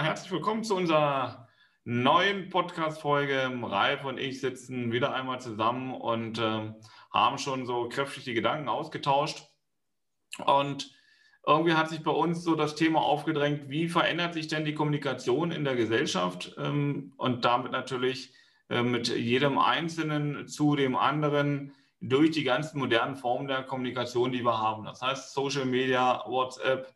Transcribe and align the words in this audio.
Herzlich 0.00 0.32
willkommen 0.32 0.64
zu 0.64 0.74
unserer 0.74 1.48
neuen 1.84 2.48
Podcast-Folge. 2.48 3.52
Ralf 3.62 4.04
und 4.06 4.18
ich 4.18 4.40
sitzen 4.40 4.90
wieder 4.90 5.12
einmal 5.12 5.38
zusammen 5.38 5.92
und 5.92 6.38
äh, 6.38 6.72
haben 7.12 7.36
schon 7.36 7.66
so 7.66 7.90
kräftig 7.90 8.24
die 8.24 8.32
Gedanken 8.32 8.70
ausgetauscht. 8.70 9.46
Und 10.46 10.96
irgendwie 11.46 11.74
hat 11.74 11.90
sich 11.90 12.02
bei 12.02 12.10
uns 12.10 12.42
so 12.42 12.54
das 12.54 12.74
Thema 12.74 13.02
aufgedrängt, 13.02 13.68
wie 13.68 13.86
verändert 13.86 14.32
sich 14.32 14.48
denn 14.48 14.64
die 14.64 14.74
Kommunikation 14.74 15.52
in 15.52 15.62
der 15.62 15.76
Gesellschaft 15.76 16.56
ähm, 16.58 17.12
und 17.18 17.44
damit 17.44 17.70
natürlich 17.70 18.32
äh, 18.70 18.82
mit 18.82 19.08
jedem 19.08 19.58
Einzelnen 19.58 20.48
zu 20.48 20.74
dem 20.74 20.96
anderen 20.96 21.74
durch 22.00 22.30
die 22.30 22.44
ganzen 22.44 22.78
modernen 22.78 23.16
Formen 23.16 23.46
der 23.46 23.62
Kommunikation, 23.62 24.32
die 24.32 24.42
wir 24.42 24.58
haben. 24.58 24.84
Das 24.84 25.02
heißt 25.02 25.34
Social 25.34 25.66
Media, 25.66 26.24
WhatsApp 26.26 26.92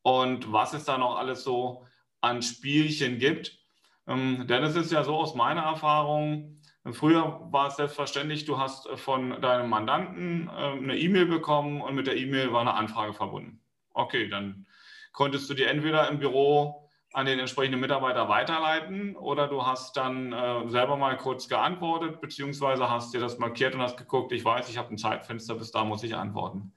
und 0.00 0.50
was 0.50 0.72
es 0.72 0.86
da 0.86 0.96
noch 0.96 1.16
alles 1.16 1.44
so 1.44 1.84
an 2.22 2.40
Spielchen 2.40 3.18
gibt. 3.18 3.58
Ähm, 4.06 4.46
denn 4.48 4.64
es 4.64 4.74
ist 4.74 4.90
ja 4.90 5.04
so 5.04 5.14
aus 5.16 5.34
meiner 5.34 5.62
Erfahrung, 5.62 6.60
früher 6.92 7.48
war 7.52 7.68
es 7.68 7.76
selbstverständlich, 7.76 8.44
du 8.44 8.58
hast 8.58 8.88
von 8.96 9.40
deinem 9.40 9.68
Mandanten 9.68 10.48
äh, 10.48 10.50
eine 10.50 10.98
E-Mail 10.98 11.26
bekommen 11.26 11.80
und 11.82 11.94
mit 11.94 12.06
der 12.06 12.16
E-Mail 12.16 12.52
war 12.52 12.62
eine 12.62 12.74
Anfrage 12.74 13.12
verbunden. 13.12 13.60
Okay, 13.92 14.28
dann 14.28 14.66
konntest 15.12 15.48
du 15.50 15.54
die 15.54 15.64
entweder 15.64 16.08
im 16.08 16.18
Büro 16.18 16.90
an 17.12 17.26
den 17.26 17.38
entsprechenden 17.38 17.80
Mitarbeiter 17.80 18.28
weiterleiten 18.28 19.16
oder 19.16 19.46
du 19.46 19.66
hast 19.66 19.96
dann 19.96 20.32
äh, 20.32 20.68
selber 20.68 20.96
mal 20.96 21.16
kurz 21.16 21.48
geantwortet, 21.48 22.20
beziehungsweise 22.20 22.88
hast 22.88 23.12
dir 23.12 23.20
das 23.20 23.38
markiert 23.38 23.74
und 23.74 23.82
hast 23.82 23.98
geguckt, 23.98 24.32
ich 24.32 24.44
weiß, 24.44 24.70
ich 24.70 24.78
habe 24.78 24.90
ein 24.90 24.98
Zeitfenster, 24.98 25.54
bis 25.54 25.70
da 25.70 25.84
muss 25.84 26.02
ich 26.02 26.16
antworten. 26.16 26.72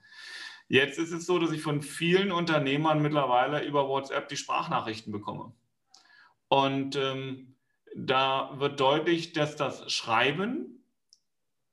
Jetzt 0.67 0.97
ist 0.97 1.11
es 1.11 1.25
so, 1.25 1.37
dass 1.39 1.51
ich 1.51 1.61
von 1.61 1.81
vielen 1.81 2.31
Unternehmern 2.31 3.01
mittlerweile 3.01 3.63
über 3.63 3.87
WhatsApp 3.87 4.27
die 4.29 4.37
Sprachnachrichten 4.37 5.11
bekomme. 5.11 5.53
Und 6.47 6.95
ähm, 6.95 7.55
da 7.95 8.51
wird 8.59 8.79
deutlich, 8.79 9.33
dass 9.33 9.55
das 9.55 9.91
Schreiben 9.91 10.83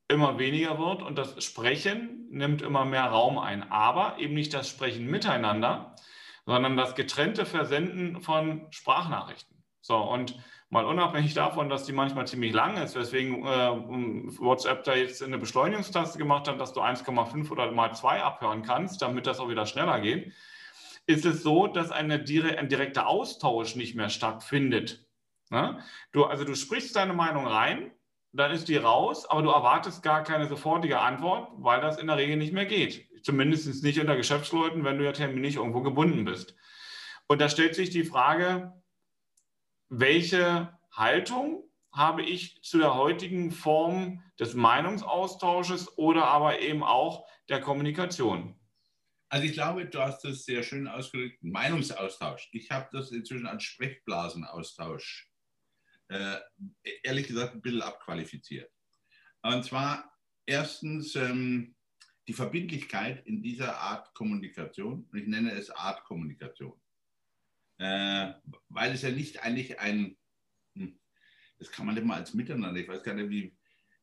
immer 0.08 0.38
weniger 0.38 0.78
wird 0.78 1.02
und 1.02 1.16
das 1.16 1.42
Sprechen 1.42 2.28
nimmt 2.30 2.62
immer 2.62 2.84
mehr 2.84 3.06
Raum 3.06 3.38
ein. 3.38 3.70
Aber 3.70 4.18
eben 4.18 4.34
nicht 4.34 4.52
das 4.52 4.68
Sprechen 4.68 5.06
miteinander, 5.06 5.96
sondern 6.44 6.76
das 6.76 6.94
getrennte 6.94 7.46
Versenden 7.46 8.20
von 8.20 8.66
Sprachnachrichten. 8.70 9.62
So, 9.80 9.96
und 9.96 10.38
mal 10.72 10.84
unabhängig 10.84 11.34
davon, 11.34 11.68
dass 11.68 11.84
die 11.84 11.92
manchmal 11.92 12.26
ziemlich 12.26 12.52
lang 12.52 12.76
ist, 12.76 12.96
weswegen 12.96 13.44
äh, 13.44 14.38
WhatsApp 14.38 14.84
da 14.84 14.94
jetzt 14.94 15.22
eine 15.22 15.38
Beschleunigungstaste 15.38 16.18
gemacht 16.18 16.48
hat, 16.48 16.60
dass 16.60 16.72
du 16.72 16.80
1,5 16.80 17.50
oder 17.50 17.70
mal 17.70 17.94
2 17.94 18.22
abhören 18.22 18.62
kannst, 18.62 19.02
damit 19.02 19.26
das 19.26 19.38
auch 19.38 19.48
wieder 19.48 19.66
schneller 19.66 20.00
geht 20.00 20.32
ist 21.06 21.24
es 21.24 21.42
so, 21.42 21.66
dass 21.66 21.90
eine, 21.90 22.14
ein 22.14 22.68
direkter 22.68 23.08
Austausch 23.08 23.76
nicht 23.76 23.94
mehr 23.94 24.08
stattfindet. 24.08 25.04
Ne? 25.50 25.82
Du, 26.12 26.24
also 26.24 26.44
du 26.44 26.54
sprichst 26.54 26.96
deine 26.96 27.12
Meinung 27.12 27.46
rein, 27.46 27.90
dann 28.32 28.52
ist 28.52 28.68
die 28.68 28.76
raus, 28.76 29.28
aber 29.28 29.42
du 29.42 29.50
erwartest 29.50 30.02
gar 30.02 30.22
keine 30.22 30.48
sofortige 30.48 31.00
Antwort, 31.00 31.50
weil 31.56 31.80
das 31.80 31.98
in 31.98 32.06
der 32.06 32.16
Regel 32.16 32.36
nicht 32.36 32.52
mehr 32.52 32.66
geht. 32.66 33.08
Zumindest 33.22 33.82
nicht 33.82 34.00
unter 34.00 34.16
Geschäftsleuten, 34.16 34.84
wenn 34.84 34.98
du 34.98 35.04
ja 35.04 35.12
terminlich 35.12 35.56
irgendwo 35.56 35.82
gebunden 35.82 36.24
bist. 36.24 36.56
Und 37.26 37.40
da 37.40 37.48
stellt 37.48 37.74
sich 37.74 37.90
die 37.90 38.04
Frage, 38.04 38.72
welche 39.92 40.72
Haltung 40.90 41.68
habe 41.92 42.22
ich 42.22 42.62
zu 42.62 42.78
der 42.78 42.94
heutigen 42.94 43.50
Form 43.50 44.22
des 44.40 44.54
Meinungsaustausches 44.54 45.98
oder 45.98 46.24
aber 46.24 46.60
eben 46.60 46.82
auch 46.82 47.28
der 47.50 47.60
Kommunikation? 47.60 48.58
Also 49.28 49.44
ich 49.46 49.52
glaube, 49.52 49.84
du 49.84 50.00
hast 50.00 50.22
das 50.24 50.44
sehr 50.44 50.62
schön 50.62 50.88
ausgedrückt, 50.88 51.42
Meinungsaustausch. 51.42 52.48
Ich 52.52 52.70
habe 52.70 52.88
das 52.92 53.10
inzwischen 53.10 53.46
als 53.46 53.64
Sprechblasenaustausch, 53.64 55.30
äh, 56.08 56.36
ehrlich 57.02 57.26
gesagt, 57.26 57.54
ein 57.54 57.60
bisschen 57.60 57.82
abqualifiziert. 57.82 58.70
Und 59.42 59.62
zwar 59.62 60.10
erstens 60.46 61.16
ähm, 61.16 61.74
die 62.28 62.32
Verbindlichkeit 62.32 63.26
in 63.26 63.42
dieser 63.42 63.76
Art 63.76 64.14
Kommunikation, 64.14 65.06
und 65.12 65.18
ich 65.18 65.26
nenne 65.26 65.52
es 65.52 65.70
Art 65.70 66.02
Kommunikation, 66.04 66.81
weil 67.82 68.92
es 68.92 69.02
ja 69.02 69.10
nicht 69.10 69.42
eigentlich 69.42 69.78
ein, 69.80 70.16
hm, 70.74 70.98
das 71.58 71.70
kann 71.70 71.86
man 71.86 71.94
nicht 71.94 72.06
mal 72.06 72.18
als 72.18 72.34
Miteinander, 72.34 72.80
ich 72.80 72.88
weiß 72.88 73.02
gar 73.02 73.14
nicht 73.14 73.30
wie, 73.30 73.56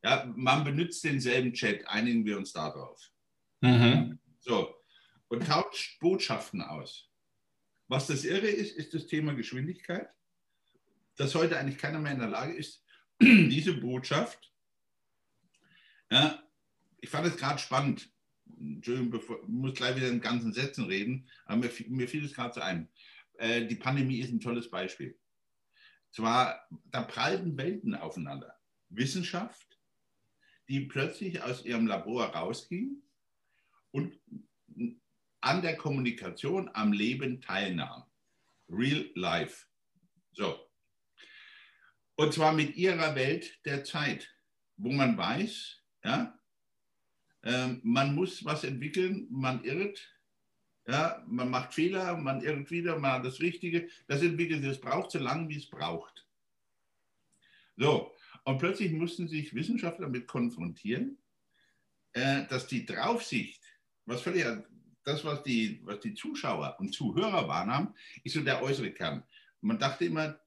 ja, 0.03 0.31
man 0.35 0.63
benutzt 0.63 1.03
denselben 1.03 1.53
Chat, 1.53 1.87
einigen 1.87 2.25
wir 2.25 2.37
uns 2.37 2.53
darauf. 2.53 3.11
Mhm. 3.61 4.19
So, 4.39 4.73
und 5.27 5.45
tauscht 5.45 5.99
Botschaften 5.99 6.61
aus. 6.61 7.09
Was 7.87 8.07
das 8.07 8.23
Irre 8.23 8.47
ist, 8.47 8.77
ist 8.77 8.93
das 8.93 9.07
Thema 9.07 9.33
Geschwindigkeit, 9.33 10.09
dass 11.17 11.35
heute 11.35 11.57
eigentlich 11.57 11.77
keiner 11.77 11.99
mehr 11.99 12.13
in 12.13 12.19
der 12.19 12.29
Lage 12.29 12.53
ist, 12.53 12.83
diese 13.21 13.73
Botschaft, 13.73 14.53
ja, 16.11 16.41
ich 16.97 17.09
fand 17.09 17.27
es 17.27 17.37
gerade 17.37 17.59
spannend, 17.59 18.09
Entschuldigung, 18.57 19.11
bevor, 19.11 19.41
ich 19.41 19.47
muss 19.47 19.73
gleich 19.73 19.95
wieder 19.95 20.07
in 20.07 20.21
ganzen 20.21 20.53
Sätzen 20.53 20.85
reden, 20.85 21.29
aber 21.45 21.57
mir, 21.57 21.71
mir 21.87 22.07
fiel 22.07 22.25
es 22.25 22.33
gerade 22.33 22.53
so 22.53 22.61
ein. 22.61 22.89
Äh, 23.39 23.65
die 23.65 23.75
Pandemie 23.75 24.19
ist 24.19 24.31
ein 24.31 24.41
tolles 24.41 24.69
Beispiel. 24.69 25.17
Zwar, 26.11 26.67
da 26.85 27.03
prallten 27.03 27.57
Welten 27.57 27.95
aufeinander. 27.95 28.59
Wissenschaft, 28.89 29.79
die 30.67 30.81
plötzlich 30.81 31.41
aus 31.41 31.63
ihrem 31.63 31.87
Labor 31.87 32.25
rausging 32.27 33.01
und 33.91 34.19
an 35.41 35.61
der 35.61 35.77
Kommunikation, 35.77 36.69
am 36.73 36.91
Leben 36.91 37.41
teilnahm. 37.41 38.03
Real 38.67 39.09
life. 39.15 39.67
So. 40.33 40.69
Und 42.15 42.33
zwar 42.33 42.51
mit 42.51 42.75
ihrer 42.75 43.15
Welt 43.15 43.65
der 43.65 43.85
Zeit, 43.85 44.29
wo 44.75 44.91
man 44.91 45.17
weiß, 45.17 45.81
ja, 46.03 46.37
äh, 47.43 47.75
man 47.83 48.13
muss 48.15 48.43
was 48.43 48.65
entwickeln, 48.65 49.27
man 49.29 49.63
irrt, 49.63 50.18
ja, 50.89 51.23
man 51.27 51.49
macht 51.51 51.73
Fehler, 51.73 52.17
man 52.17 52.41
irrt 52.41 52.71
wieder, 52.71 52.97
man 52.97 53.11
hat 53.11 53.25
das 53.25 53.39
Richtige, 53.39 53.89
das 54.07 54.23
entwickelt 54.23 54.61
sich, 54.61 54.71
es 54.71 54.81
braucht 54.81 55.11
so 55.11 55.19
lange, 55.19 55.47
wie 55.47 55.57
es 55.57 55.69
braucht. 55.69 56.25
So, 57.77 58.11
und 58.43 58.57
plötzlich 58.57 58.91
mussten 58.91 59.27
sich 59.27 59.53
Wissenschaftler 59.53 60.07
damit 60.07 60.27
konfrontieren, 60.27 61.19
äh, 62.13 62.45
dass 62.47 62.65
die 62.65 62.87
Draufsicht, 62.87 63.61
was 64.05 64.21
völlig 64.21 64.45
das, 65.03 65.23
was 65.23 65.43
die, 65.43 65.79
was 65.83 65.99
die 65.99 66.15
Zuschauer 66.15 66.75
und 66.79 66.93
Zuhörer 66.93 67.47
wahrnahmen, 67.47 67.93
ist 68.23 68.33
so 68.33 68.41
der 68.41 68.61
äußere 68.63 68.91
Kern. 68.91 69.23
Man 69.61 69.77
dachte 69.77 70.05
immer, 70.05 70.39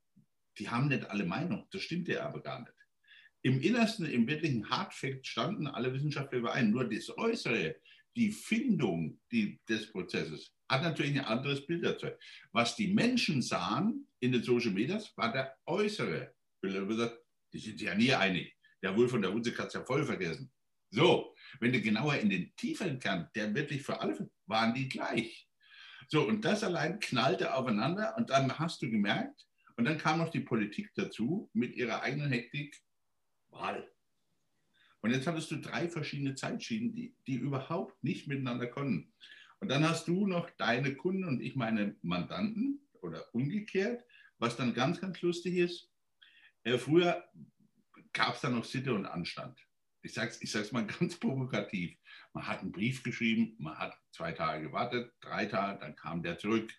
die 0.58 0.68
haben 0.68 0.88
nicht 0.88 1.08
alle 1.08 1.24
Meinung. 1.24 1.68
Das 1.70 1.82
stimmt 1.82 2.08
ja 2.08 2.26
aber 2.26 2.40
gar 2.42 2.60
nicht. 2.60 2.74
Im 3.42 3.60
Innersten, 3.60 4.06
im 4.06 4.26
wirklichen 4.26 4.68
Hardfact 4.68 5.26
standen 5.26 5.68
alle 5.68 5.92
Wissenschaftler 5.92 6.38
überein. 6.38 6.70
Nur 6.70 6.88
das 6.88 7.16
Äußere, 7.16 7.76
die 8.16 8.30
Findung 8.30 9.20
die, 9.30 9.60
des 9.68 9.90
Prozesses, 9.90 10.52
hat 10.68 10.82
natürlich 10.82 11.18
ein 11.18 11.24
anderes 11.24 11.66
Bild 11.66 11.84
erzeugt. 11.84 12.22
Was 12.52 12.76
die 12.76 12.88
Menschen 12.88 13.42
sahen 13.42 14.06
in 14.20 14.32
den 14.32 14.42
Social 14.42 14.72
Medias, 14.72 15.12
war 15.16 15.32
der 15.32 15.56
äußere. 15.66 16.34
Die 16.62 17.58
sind 17.58 17.78
sich 17.78 17.86
ja 17.86 17.94
nie 17.94 18.12
einig. 18.12 18.56
Der 18.82 18.96
Wolf 18.96 19.10
von 19.10 19.22
der 19.22 19.32
Hunse 19.32 19.56
hat 19.56 19.68
es 19.68 19.74
ja 19.74 19.84
voll 19.84 20.04
vergessen. 20.04 20.50
So, 20.90 21.34
wenn 21.60 21.72
du 21.72 21.80
genauer 21.80 22.16
in 22.16 22.30
den 22.30 22.54
tieferen 22.56 22.98
Kern, 22.98 23.28
der 23.34 23.54
wirklich 23.54 23.82
für 23.82 24.00
alle, 24.00 24.30
waren 24.46 24.74
die 24.74 24.88
gleich. 24.88 25.48
So, 26.08 26.26
und 26.26 26.44
das 26.44 26.62
allein 26.64 26.98
knallte 26.98 27.54
aufeinander 27.54 28.14
und 28.16 28.30
dann 28.30 28.58
hast 28.58 28.82
du 28.82 28.90
gemerkt, 28.90 29.46
und 29.76 29.86
dann 29.86 29.98
kam 29.98 30.18
noch 30.18 30.28
die 30.28 30.40
Politik 30.40 30.90
dazu 30.94 31.50
mit 31.54 31.74
ihrer 31.74 32.02
eigenen 32.02 32.30
Hektik, 32.30 32.76
Wahl. 33.48 33.91
Und 35.02 35.10
jetzt 35.10 35.26
hattest 35.26 35.50
du 35.50 35.56
drei 35.56 35.88
verschiedene 35.88 36.34
Zeitschienen, 36.34 36.94
die, 36.94 37.14
die 37.26 37.34
überhaupt 37.34 38.02
nicht 38.02 38.26
miteinander 38.28 38.66
konnten. 38.66 39.12
Und 39.60 39.68
dann 39.68 39.86
hast 39.88 40.08
du 40.08 40.26
noch 40.26 40.48
deine 40.50 40.94
Kunden 40.94 41.24
und 41.24 41.40
ich 41.40 41.54
meine 41.54 41.96
Mandanten 42.02 42.80
oder 43.00 43.32
umgekehrt, 43.34 44.04
was 44.38 44.56
dann 44.56 44.74
ganz, 44.74 45.00
ganz 45.00 45.20
lustig 45.22 45.56
ist. 45.56 45.90
Äh, 46.64 46.78
früher 46.78 47.24
gab 48.12 48.34
es 48.34 48.40
da 48.40 48.48
noch 48.48 48.64
Sitte 48.64 48.94
und 48.94 49.06
Anstand 49.06 49.58
ich 50.02 50.12
sage 50.12 50.30
es 50.30 50.42
ich 50.42 50.50
sag's 50.50 50.72
mal 50.72 50.86
ganz 50.98 51.16
provokativ, 51.18 51.96
man 52.32 52.46
hat 52.46 52.60
einen 52.60 52.72
Brief 52.72 53.02
geschrieben, 53.02 53.54
man 53.58 53.78
hat 53.78 53.96
zwei 54.10 54.32
Tage 54.32 54.66
gewartet, 54.66 55.12
drei 55.20 55.46
Tage, 55.46 55.80
dann 55.80 55.96
kam 55.96 56.22
der 56.22 56.38
zurück. 56.38 56.72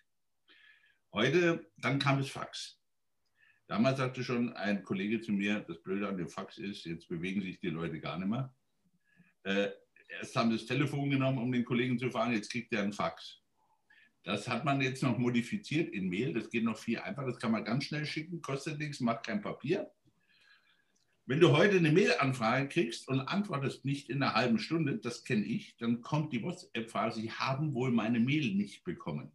Heute, 1.12 1.70
dann 1.76 1.98
kam 1.98 2.18
das 2.18 2.28
Fax. 2.28 2.80
Damals 3.66 3.98
sagte 3.98 4.22
schon 4.22 4.52
ein 4.52 4.82
Kollege 4.82 5.20
zu 5.20 5.32
mir, 5.32 5.60
das 5.60 5.82
Blöde 5.82 6.08
an 6.08 6.18
dem 6.18 6.28
Fax 6.28 6.58
ist, 6.58 6.84
jetzt 6.84 7.08
bewegen 7.08 7.40
sich 7.40 7.60
die 7.60 7.70
Leute 7.70 7.98
gar 7.98 8.18
nicht 8.18 8.28
mehr. 8.28 8.54
Äh, 9.44 9.70
erst 10.08 10.36
haben 10.36 10.50
sie 10.50 10.58
das 10.58 10.66
Telefon 10.66 11.10
genommen, 11.10 11.38
um 11.38 11.50
den 11.50 11.64
Kollegen 11.64 11.98
zu 11.98 12.10
fragen, 12.10 12.34
jetzt 12.34 12.50
kriegt 12.50 12.72
er 12.72 12.82
einen 12.82 12.92
Fax. 12.92 13.40
Das 14.22 14.48
hat 14.48 14.64
man 14.64 14.80
jetzt 14.80 15.02
noch 15.02 15.18
modifiziert 15.18 15.92
in 15.92 16.08
Mail, 16.08 16.32
das 16.32 16.50
geht 16.50 16.64
noch 16.64 16.78
viel 16.78 16.98
einfacher, 16.98 17.26
das 17.26 17.38
kann 17.38 17.52
man 17.52 17.64
ganz 17.64 17.84
schnell 17.84 18.06
schicken, 18.06 18.42
kostet 18.42 18.78
nichts, 18.78 19.00
macht 19.00 19.26
kein 19.26 19.42
Papier. 19.42 19.90
Wenn 21.26 21.40
du 21.40 21.52
heute 21.52 21.78
eine 21.78 21.90
Mail-Anfrage 21.90 22.68
kriegst 22.68 23.08
und 23.08 23.20
antwortest 23.20 23.86
nicht 23.86 24.10
in 24.10 24.22
einer 24.22 24.34
halben 24.34 24.58
Stunde, 24.58 24.98
das 24.98 25.24
kenne 25.24 25.44
ich, 25.44 25.76
dann 25.78 26.02
kommt 26.02 26.34
die 26.34 26.42
WhatsApp-Frage, 26.42 27.14
Sie 27.14 27.30
haben 27.30 27.72
wohl 27.72 27.90
meine 27.90 28.20
Mail 28.20 28.54
nicht 28.54 28.84
bekommen. 28.84 29.32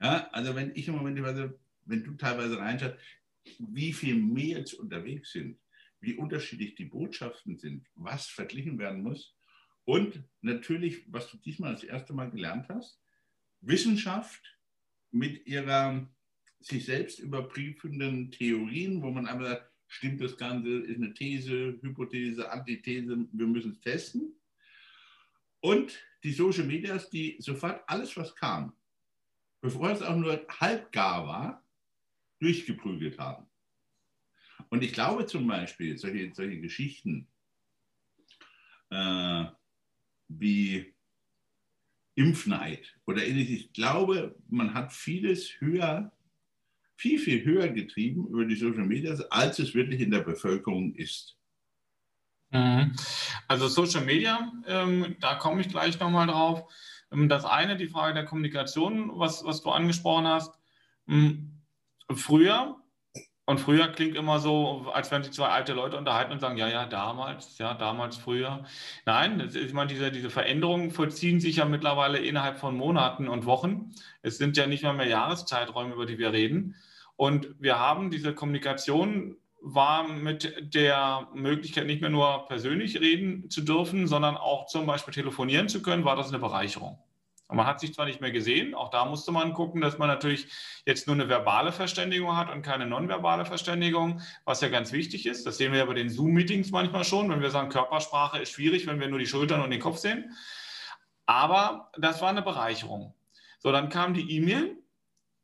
Ja, 0.00 0.28
also 0.32 0.54
wenn 0.54 0.74
ich 0.74 0.88
im 0.88 0.96
Moment, 0.96 1.22
weiß, 1.22 1.50
wenn 1.86 2.04
du 2.04 2.14
teilweise 2.14 2.58
reinschaust, 2.58 2.96
wie 3.58 3.92
viel 3.92 4.16
Mails 4.16 4.74
unterwegs 4.74 5.32
sind, 5.32 5.58
wie 6.00 6.14
unterschiedlich 6.14 6.74
die 6.74 6.86
Botschaften 6.86 7.58
sind, 7.58 7.86
was 7.94 8.26
verglichen 8.26 8.78
werden 8.78 9.02
muss. 9.02 9.34
Und 9.84 10.24
natürlich, 10.40 11.04
was 11.08 11.30
du 11.30 11.36
diesmal 11.38 11.72
das 11.72 11.84
erste 11.84 12.12
Mal 12.12 12.30
gelernt 12.30 12.68
hast, 12.68 13.00
Wissenschaft 13.60 14.42
mit 15.10 15.46
ihrer 15.46 16.08
sich 16.60 16.86
selbst 16.86 17.18
überprüfenden 17.18 18.30
Theorien, 18.30 19.02
wo 19.02 19.10
man 19.10 19.26
einfach 19.26 19.46
sagt, 19.46 19.72
stimmt 19.86 20.20
das 20.20 20.36
Ganze, 20.36 20.80
ist 20.80 20.96
eine 20.96 21.12
These, 21.12 21.78
Hypothese, 21.82 22.50
Antithese, 22.50 23.28
wir 23.30 23.46
müssen 23.46 23.72
es 23.72 23.80
testen. 23.80 24.34
Und 25.60 25.98
die 26.24 26.32
Social 26.32 26.64
Medias, 26.64 27.10
die 27.10 27.36
sofort 27.38 27.82
alles, 27.86 28.16
was 28.16 28.34
kam, 28.34 28.74
bevor 29.60 29.90
es 29.90 30.02
auch 30.02 30.16
nur 30.16 30.44
halb 30.48 30.90
gar 30.92 31.26
war, 31.26 31.63
durchgeprügelt 32.40 33.18
haben. 33.18 33.46
Und 34.68 34.82
ich 34.82 34.92
glaube 34.92 35.26
zum 35.26 35.46
Beispiel, 35.46 35.96
solche, 35.98 36.32
solche 36.34 36.60
Geschichten 36.60 37.28
äh, 38.90 39.44
wie 40.28 40.94
Impfneid 42.14 42.94
oder 43.06 43.24
ähnliches, 43.24 43.66
ich 43.66 43.72
glaube, 43.72 44.36
man 44.48 44.74
hat 44.74 44.92
vieles 44.92 45.60
höher, 45.60 46.12
viel, 46.96 47.18
viel 47.18 47.44
höher 47.44 47.68
getrieben 47.68 48.26
über 48.28 48.44
die 48.44 48.56
Social 48.56 48.84
Media, 48.84 49.14
als 49.30 49.58
es 49.58 49.74
wirklich 49.74 50.00
in 50.00 50.10
der 50.10 50.20
Bevölkerung 50.20 50.94
ist. 50.94 51.36
Mhm. 52.50 52.94
Also 53.48 53.66
Social 53.66 54.04
Media, 54.04 54.52
ähm, 54.66 55.16
da 55.20 55.34
komme 55.34 55.60
ich 55.60 55.68
gleich 55.68 55.98
nochmal 55.98 56.28
drauf. 56.28 56.72
Ähm, 57.10 57.28
das 57.28 57.44
eine, 57.44 57.76
die 57.76 57.88
Frage 57.88 58.14
der 58.14 58.24
Kommunikation, 58.24 59.10
was, 59.18 59.44
was 59.44 59.62
du 59.62 59.70
angesprochen 59.70 60.28
hast. 60.28 60.54
Früher 62.12 62.76
und 63.46 63.60
früher 63.60 63.88
klingt 63.88 64.16
immer 64.16 64.38
so, 64.38 64.86
als 64.94 65.10
wenn 65.10 65.22
sich 65.22 65.32
zwei 65.34 65.48
alte 65.48 65.74
Leute 65.74 65.98
unterhalten 65.98 66.32
und 66.32 66.40
sagen, 66.40 66.56
ja, 66.56 66.68
ja, 66.68 66.86
damals, 66.86 67.58
ja, 67.58 67.74
damals, 67.74 68.16
früher. 68.16 68.64
Nein, 69.04 69.40
ist, 69.40 69.54
ich 69.54 69.74
meine, 69.74 69.88
diese, 69.92 70.10
diese 70.10 70.30
Veränderungen 70.30 70.90
vollziehen 70.90 71.40
sich 71.40 71.56
ja 71.56 71.66
mittlerweile 71.66 72.18
innerhalb 72.18 72.58
von 72.58 72.74
Monaten 72.74 73.28
und 73.28 73.44
Wochen. 73.44 73.92
Es 74.22 74.38
sind 74.38 74.56
ja 74.56 74.66
nicht 74.66 74.82
mal 74.82 74.94
mehr 74.94 75.08
Jahreszeiträume, 75.08 75.92
über 75.92 76.06
die 76.06 76.16
wir 76.16 76.32
reden. 76.32 76.74
Und 77.16 77.54
wir 77.60 77.78
haben 77.78 78.10
diese 78.10 78.34
Kommunikation 78.34 79.36
war 79.60 80.06
mit 80.08 80.74
der 80.74 81.28
Möglichkeit, 81.34 81.86
nicht 81.86 82.02
mehr 82.02 82.10
nur 82.10 82.46
persönlich 82.48 83.00
reden 83.00 83.48
zu 83.50 83.62
dürfen, 83.62 84.06
sondern 84.06 84.36
auch 84.36 84.66
zum 84.66 84.86
Beispiel 84.86 85.14
telefonieren 85.14 85.68
zu 85.68 85.80
können, 85.80 86.04
war 86.04 86.16
das 86.16 86.28
eine 86.28 86.38
Bereicherung. 86.38 86.98
Und 87.54 87.58
man 87.58 87.66
hat 87.66 87.78
sich 87.78 87.94
zwar 87.94 88.06
nicht 88.06 88.20
mehr 88.20 88.32
gesehen, 88.32 88.74
auch 88.74 88.90
da 88.90 89.04
musste 89.04 89.30
man 89.30 89.52
gucken, 89.52 89.80
dass 89.80 89.96
man 89.96 90.08
natürlich 90.08 90.48
jetzt 90.86 91.06
nur 91.06 91.14
eine 91.14 91.28
verbale 91.28 91.70
Verständigung 91.70 92.36
hat 92.36 92.50
und 92.50 92.62
keine 92.62 92.84
nonverbale 92.84 93.44
Verständigung, 93.44 94.20
was 94.44 94.60
ja 94.60 94.66
ganz 94.66 94.90
wichtig 94.90 95.24
ist. 95.24 95.46
Das 95.46 95.56
sehen 95.56 95.70
wir 95.70 95.78
ja 95.78 95.84
bei 95.84 95.94
den 95.94 96.10
Zoom-Meetings 96.10 96.72
manchmal 96.72 97.04
schon, 97.04 97.30
wenn 97.30 97.40
wir 97.40 97.50
sagen, 97.50 97.68
Körpersprache 97.68 98.40
ist 98.40 98.50
schwierig, 98.50 98.88
wenn 98.88 98.98
wir 98.98 99.06
nur 99.06 99.20
die 99.20 99.28
Schultern 99.28 99.62
und 99.62 99.70
den 99.70 99.78
Kopf 99.78 99.98
sehen. 99.98 100.34
Aber 101.26 101.92
das 101.96 102.20
war 102.20 102.28
eine 102.28 102.42
Bereicherung. 102.42 103.14
So, 103.60 103.70
dann 103.70 103.88
kam 103.88 104.14
die 104.14 104.36
E-Mail. 104.36 104.76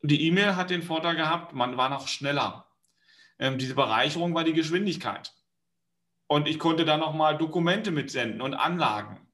Die 0.02 0.26
E-Mail 0.26 0.56
hat 0.56 0.70
den 0.70 0.82
Vorteil 0.82 1.14
gehabt, 1.14 1.54
man 1.54 1.76
war 1.76 1.90
noch 1.90 2.08
schneller. 2.08 2.66
Ähm, 3.38 3.56
diese 3.56 3.76
Bereicherung 3.76 4.34
war 4.34 4.42
die 4.42 4.52
Geschwindigkeit. 4.52 5.32
Und 6.26 6.48
ich 6.48 6.58
konnte 6.58 6.84
dann 6.84 6.98
nochmal 6.98 7.38
Dokumente 7.38 7.92
mitsenden 7.92 8.40
und 8.40 8.54
Anlagen. 8.54 9.29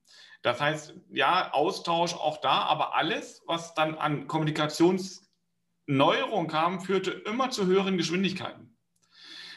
Das 0.47 0.61
heißt, 0.61 0.95
ja, 1.11 1.53
Austausch 1.53 2.15
auch 2.15 2.41
da, 2.41 2.63
aber 2.67 2.95
alles, 2.95 3.43
was 3.47 3.75
dann 3.75 3.97
an 3.97 4.29
Kommunikationsneuerung 4.29 6.47
kam, 6.47 6.81
führte 6.81 7.11
immer 7.11 7.51
zu 7.51 7.67
höheren 7.67 7.99
Geschwindigkeiten 7.99 8.79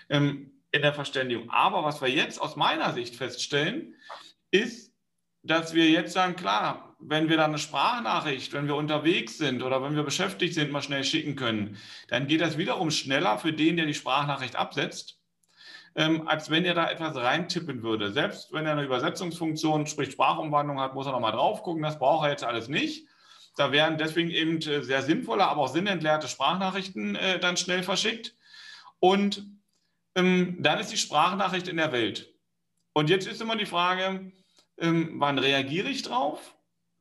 ähm, 0.10 0.64
in 0.72 0.82
der 0.82 0.96
Verständigung. 0.96 1.52
Aber 1.52 1.84
was 1.84 2.02
wir 2.02 2.10
jetzt 2.10 2.42
aus 2.42 2.56
meiner 2.56 2.92
Sicht 2.94 3.16
feststellen, 3.16 3.94
ist, 4.50 4.92
dass 5.44 5.76
wir 5.76 5.92
jetzt 5.92 6.14
sagen, 6.14 6.36
klar, 6.36 6.96
wenn 6.98 7.30
wir 7.30 7.38
dann 7.38 7.52
eine 7.52 7.60
Sprachnachricht, 7.60 8.54
wenn 8.54 8.66
wir 8.66 8.76
unterwegs 8.76 9.38
sind 9.38 9.62
oder 9.62 9.84
wenn 9.84 9.96
wir 9.96 10.02
beschäftigt 10.02 10.56
sind, 10.56 10.72
mal 10.72 10.82
schnell 10.82 11.04
schicken 11.04 11.36
können, 11.36 11.78
dann 12.08 12.26
geht 12.26 12.42
das 12.42 12.58
wiederum 12.58 12.90
schneller 12.90 13.38
für 13.38 13.54
den, 13.54 13.78
der 13.78 13.86
die 13.86 13.94
Sprachnachricht 13.94 14.56
absetzt, 14.56 15.19
ähm, 15.96 16.28
als 16.28 16.50
wenn 16.50 16.66
er 16.66 16.74
da 16.74 16.90
etwas 16.90 17.16
reintippen 17.16 17.84
würde. 17.84 18.12
Selbst 18.12 18.54
wenn 18.54 18.66
er 18.66 18.74
eine 18.74 18.84
Übersetzungsfunktion, 18.84 19.88
sprich 19.88 20.12
Sprachumwandlung 20.12 20.80
hat, 20.80 20.94
muss 20.94 21.06
er 21.06 21.12
nochmal 21.12 21.32
drauf 21.32 21.64
gucken. 21.64 21.84
Das 21.84 22.00
braucht 22.00 22.26
er 22.26 22.32
jetzt 22.32 22.44
alles 22.44 22.68
nicht. 22.68 23.08
Da 23.56 23.72
werden 23.72 23.98
deswegen 23.98 24.30
eben 24.30 24.58
äh, 24.62 24.84
sehr 24.84 25.02
sinnvolle, 25.02 25.46
aber 25.46 25.62
auch 25.62 25.68
sinnentleerte 25.68 26.28
Sprachnachrichten 26.28 27.16
äh, 27.16 27.40
dann 27.40 27.58
schnell 27.58 27.84
verschickt. 27.84 28.36
Und 29.00 29.44
ähm, 30.16 30.58
dann 30.60 30.80
ist 30.80 30.92
die 30.92 30.98
Sprachnachricht 30.98 31.68
in 31.68 31.78
der 31.78 31.92
Welt. 31.92 32.34
Und 32.94 33.10
jetzt 33.10 33.28
ist 33.28 33.42
immer 33.42 33.56
die 33.56 33.66
Frage, 33.66 34.32
ähm, 34.78 35.16
wann 35.18 35.38
reagiere 35.38 35.90
ich 35.90 36.04
drauf? 36.04 36.56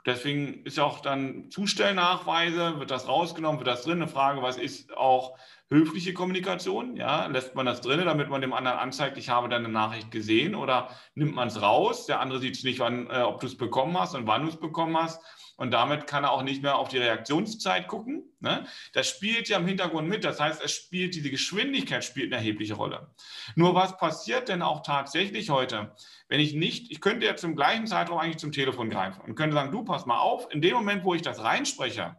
Deswegen 0.07 0.65
ist 0.65 0.79
auch 0.79 1.01
dann 1.01 1.51
Zustellnachweise, 1.51 2.79
wird 2.79 2.91
das 2.91 3.09
rausgenommen, 3.09 3.61
wird 3.61 3.69
das 3.69 3.83
drin? 3.83 4.01
Eine 4.01 4.09
Frage, 4.09 4.43
was 4.43 4.57
ist 4.57 4.97
auch 4.97 5.39
höfliche 5.71 6.15
Kommunikation? 6.15 6.97
Ja, 6.97 7.27
lässt 7.27 7.55
man 7.55 7.67
das 7.67 7.81
drin, 7.81 8.05
damit 8.05 8.29
man 8.29 8.41
dem 8.41 8.53
anderen 8.53 8.79
anzeigt, 8.79 9.19
ich 9.19 9.29
habe 9.29 9.49
deine 9.49 9.69
Nachricht 9.69 10.11
gesehen 10.11 10.55
oder 10.55 10.91
nimmt 11.15 11.35
man 11.35 11.49
es 11.49 11.61
raus? 11.61 12.07
Der 12.07 12.21
andere 12.21 12.41
sieht 12.41 12.57
es 12.57 12.65
nicht, 12.65 12.79
wann, 12.81 13.11
äh, 13.11 13.21
ob 13.21 13.41
du 13.41 13.47
es 13.47 13.57
bekommen 13.57 13.99
hast 13.99 14.15
und 14.15 14.27
wann 14.27 14.43
du 14.43 14.49
es 14.49 14.59
bekommen 14.59 14.97
hast. 14.97 15.23
Und 15.59 15.73
damit 15.73 16.07
kann 16.07 16.23
er 16.23 16.31
auch 16.31 16.45
nicht 16.45 16.63
mehr 16.63 16.79
auf 16.79 16.89
die 16.89 16.99
Reaktionszeit 16.99 17.89
gucken. 17.89 18.23
Ne? 18.39 18.65
Das 18.93 19.09
spielt 19.09 19.49
ja 19.49 19.59
im 19.59 19.67
Hintergrund 19.67 20.09
mit. 20.09 20.23
Das 20.23 20.39
heißt, 20.39 20.63
es 20.63 20.71
spielt, 20.71 21.17
diese 21.17 21.31
Geschwindigkeit 21.31 22.05
spielt 22.05 22.33
eine 22.33 22.37
erhebliche 22.37 22.75
Rolle. 22.75 23.13
Nur 23.57 23.75
was 23.75 23.97
passiert 23.97 24.49
denn 24.49 24.63
auch 24.63 24.85
tatsächlich 24.85 25.51
heute, 25.51 25.97
wenn 26.29 26.39
ich 26.39 26.55
nicht, 26.55 26.93
ich 26.93 27.01
könnte 27.01 27.27
ja 27.27 27.35
zum 27.35 27.57
gleichen 27.57 27.89
Zeitraum 27.89 28.19
eigentlich 28.19 28.37
zum 28.37 28.53
Telefon 28.53 28.89
greifen 28.89 29.21
und 29.23 29.35
könnte 29.35 29.55
sagen, 29.55 29.73
du 29.73 29.83
pass 29.83 30.07
mal 30.07 30.21
auf, 30.21 30.47
in 30.53 30.63
dem 30.63 30.75
Moment, 30.75 31.03
wo 31.03 31.15
ich 31.15 31.23
das 31.23 31.43
reinspreche, 31.43 32.17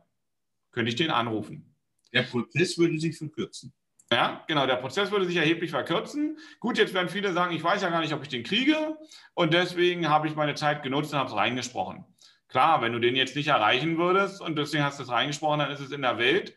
könnte 0.72 0.90
ich 0.90 0.98
den 0.98 1.10
anrufen. 1.10 1.69
Der 2.14 2.24
Prozess 2.24 2.78
würde 2.78 3.00
sich 3.00 3.18
verkürzen. 3.18 3.74
Ja, 4.12 4.44
genau, 4.48 4.66
der 4.66 4.78
Prozess 4.78 5.12
würde 5.12 5.26
sich 5.26 5.36
erheblich 5.36 5.70
verkürzen. 5.70 6.40
Gut, 6.60 6.80
jetzt 6.80 6.96
werden 6.96 7.10
viele 7.10 7.32
sagen, 7.32 7.56
ich 7.56 7.64
weiß 7.64 7.84
ja 7.84 7.90
gar 7.90 8.02
nicht, 8.02 8.14
ob 8.14 8.24
ich 8.24 8.30
den 8.30 8.44
kriege 8.44 8.98
und 9.36 9.54
deswegen 9.54 10.10
habe 10.10 10.28
ich 10.28 10.36
meine 10.36 10.56
Zeit 10.56 10.82
genutzt 10.82 11.14
und 11.14 11.20
habe 11.20 11.30
es 11.30 11.36
reingesprochen. 11.36 12.06
Klar, 12.48 12.82
wenn 12.82 12.92
du 12.92 13.00
den 13.00 13.16
jetzt 13.16 13.36
nicht 13.36 13.50
erreichen 13.50 14.00
würdest 14.00 14.42
und 14.42 14.58
deswegen 14.58 14.84
hast 14.84 14.98
du 14.98 15.04
es 15.04 15.10
reingesprochen, 15.10 15.60
dann 15.60 15.72
ist 15.72 15.80
es 15.80 15.92
in 15.92 16.02
der 16.02 16.18
Welt. 16.18 16.56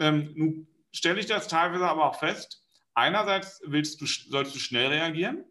Ähm, 0.00 0.32
nun 0.34 0.68
stelle 0.92 1.20
ich 1.20 1.26
das 1.26 1.46
teilweise 1.46 1.86
aber 1.86 2.04
auch 2.04 2.18
fest. 2.18 2.64
Einerseits 2.94 3.62
willst 3.64 4.00
du, 4.00 4.06
sollst 4.06 4.56
du 4.56 4.58
schnell 4.58 4.88
reagieren 4.88 5.44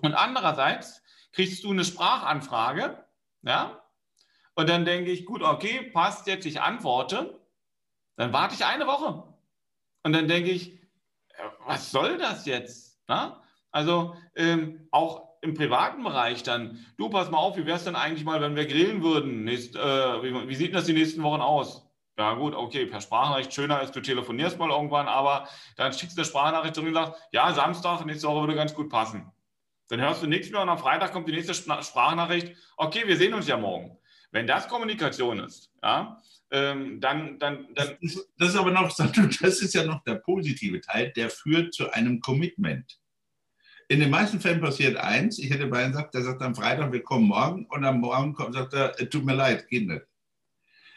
und 0.00 0.14
andererseits 0.14 1.02
kriegst 1.32 1.62
du 1.62 1.70
eine 1.70 1.84
Sprachanfrage, 1.84 3.04
ja, 3.42 3.80
und 4.56 4.68
dann 4.68 4.84
denke 4.84 5.12
ich, 5.12 5.24
gut, 5.24 5.42
okay, 5.42 5.90
passt 5.92 6.26
jetzt, 6.26 6.46
ich 6.46 6.60
antworte. 6.60 7.40
Dann 8.16 8.32
warte 8.32 8.54
ich 8.54 8.64
eine 8.64 8.86
Woche. 8.86 9.24
Und 10.02 10.12
dann 10.12 10.28
denke 10.28 10.50
ich, 10.50 10.78
was 11.66 11.90
soll 11.90 12.18
das 12.18 12.46
jetzt? 12.46 13.00
Na? 13.08 13.42
Also 13.70 14.14
ähm, 14.36 14.86
auch 14.90 15.34
im 15.42 15.54
privaten 15.54 16.02
Bereich 16.02 16.42
dann, 16.42 16.84
du 16.96 17.10
pass 17.10 17.30
mal 17.30 17.38
auf, 17.38 17.56
wie 17.56 17.66
wäre 17.66 17.76
es 17.76 17.84
denn 17.84 17.96
eigentlich 17.96 18.24
mal, 18.24 18.40
wenn 18.40 18.56
wir 18.56 18.66
grillen 18.66 19.02
würden? 19.02 19.44
Nächst, 19.44 19.76
äh, 19.76 20.22
wie, 20.22 20.48
wie, 20.48 20.54
sieht 20.54 20.74
das 20.74 20.86
die 20.86 20.92
nächsten 20.92 21.22
Wochen 21.22 21.40
aus? 21.40 21.86
Ja 22.16 22.34
gut, 22.34 22.54
okay, 22.54 22.86
per 22.86 23.00
Sprachnachricht 23.00 23.52
schöner 23.52 23.82
ist, 23.82 23.94
du 23.94 24.00
telefonierst 24.00 24.58
mal 24.58 24.70
irgendwann, 24.70 25.08
aber 25.08 25.48
dann 25.76 25.92
schickst 25.92 26.16
du 26.16 26.20
eine 26.20 26.26
Sprachnachricht 26.26 26.76
zurück 26.76 26.88
und 26.88 26.94
sagst, 26.94 27.20
ja, 27.32 27.52
Samstag, 27.52 28.04
nächste 28.06 28.28
Woche 28.28 28.40
würde 28.40 28.54
ganz 28.54 28.74
gut 28.74 28.88
passen. 28.88 29.32
Dann 29.88 30.00
hörst 30.00 30.22
du 30.22 30.26
nichts 30.26 30.50
mehr 30.50 30.62
und 30.62 30.68
am 30.68 30.78
Freitag 30.78 31.12
kommt 31.12 31.28
die 31.28 31.32
nächste 31.32 31.54
Sprachnachricht, 31.54 32.56
okay, 32.76 33.02
wir 33.06 33.16
sehen 33.16 33.34
uns 33.34 33.48
ja 33.48 33.56
morgen. 33.56 33.98
Wenn 34.34 34.48
das 34.48 34.66
Kommunikation 34.66 35.38
ist, 35.38 35.70
ja, 35.80 36.20
ähm, 36.50 37.00
dann, 37.00 37.38
dann, 37.38 37.68
dann. 37.72 37.76
Das 37.76 37.94
ist, 38.00 38.28
das 38.36 38.48
ist 38.48 38.56
aber 38.56 38.72
noch, 38.72 38.92
das 39.40 39.62
ist 39.62 39.74
ja 39.74 39.84
noch 39.84 40.02
der 40.02 40.16
positive 40.16 40.80
Teil, 40.80 41.12
der 41.14 41.30
führt 41.30 41.72
zu 41.72 41.88
einem 41.92 42.18
Commitment. 42.18 42.98
In 43.86 44.00
den 44.00 44.10
meisten 44.10 44.40
Fällen 44.40 44.60
passiert 44.60 44.96
eins, 44.96 45.38
ich 45.38 45.50
hätte 45.50 45.68
beinahe 45.68 45.90
gesagt, 45.90 46.14
der 46.14 46.22
sagt 46.22 46.42
am 46.42 46.56
Freitag, 46.56 46.92
wir 46.92 47.04
kommen 47.04 47.28
morgen 47.28 47.66
und 47.66 47.84
am 47.84 48.00
Morgen 48.00 48.34
kommt, 48.34 48.54
sagt 48.54 48.74
er, 48.74 48.96
tut 49.08 49.24
mir 49.24 49.36
leid, 49.36 49.68
geht 49.68 49.86
nicht. 49.86 50.02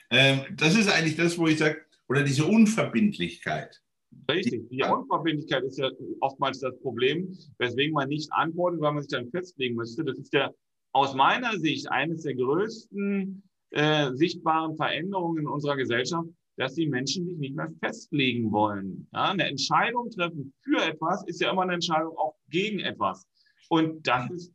Ähm, 0.10 0.42
das 0.56 0.76
ist 0.76 0.90
eigentlich 0.90 1.16
das, 1.16 1.38
wo 1.38 1.46
ich 1.46 1.60
sage, 1.60 1.86
oder 2.10 2.24
diese 2.24 2.46
Unverbindlichkeit. 2.46 3.84
Richtig, 4.32 4.68
die 4.70 4.82
Unverbindlichkeit 4.82 5.64
ist 5.64 5.78
ja 5.78 5.92
oftmals 6.22 6.60
das 6.62 6.80
Problem, 6.80 7.38
weswegen 7.60 7.94
man 7.94 8.10
nicht 8.10 8.34
antwortet, 8.34 8.82
weil 8.82 8.94
man 8.94 9.04
sich 9.04 9.12
dann 9.12 9.30
festlegen 9.30 9.76
müsste. 9.76 10.04
Das 10.04 10.18
ist 10.18 10.34
ja 10.34 10.52
aus 10.92 11.14
meiner 11.14 11.58
Sicht 11.60 11.90
eines 11.92 12.24
der 12.24 12.36
größten 12.36 13.44
äh, 13.72 14.14
sichtbaren 14.14 14.76
Veränderungen 14.76 15.42
in 15.42 15.48
unserer 15.48 15.76
Gesellschaft, 15.76 16.30
dass 16.58 16.74
die 16.74 16.88
Menschen 16.88 17.26
sich 17.26 17.38
nicht 17.38 17.56
mehr 17.56 17.72
festlegen 17.80 18.52
wollen. 18.52 19.08
Ja, 19.14 19.32
eine 19.32 19.48
Entscheidung 19.48 20.10
treffen 20.10 20.54
für 20.64 20.82
etwas 20.84 21.24
ist 21.28 21.40
ja 21.40 21.52
immer 21.52 21.62
eine 21.64 21.74
Entscheidung 21.74 22.18
auch 22.18 22.36
gegen 22.50 22.80
etwas. 22.80 23.28
Und 23.70 24.08
das 24.08 24.30
ist 24.32 24.54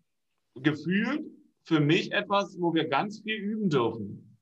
gefühlt 0.55 1.25
für 1.65 1.81
mich 1.81 2.11
etwas, 2.13 2.57
wo 2.59 2.75
wir 2.75 2.89
ganz 2.89 3.21
viel 3.23 3.37
üben 3.37 3.71
dürfen. 3.71 4.39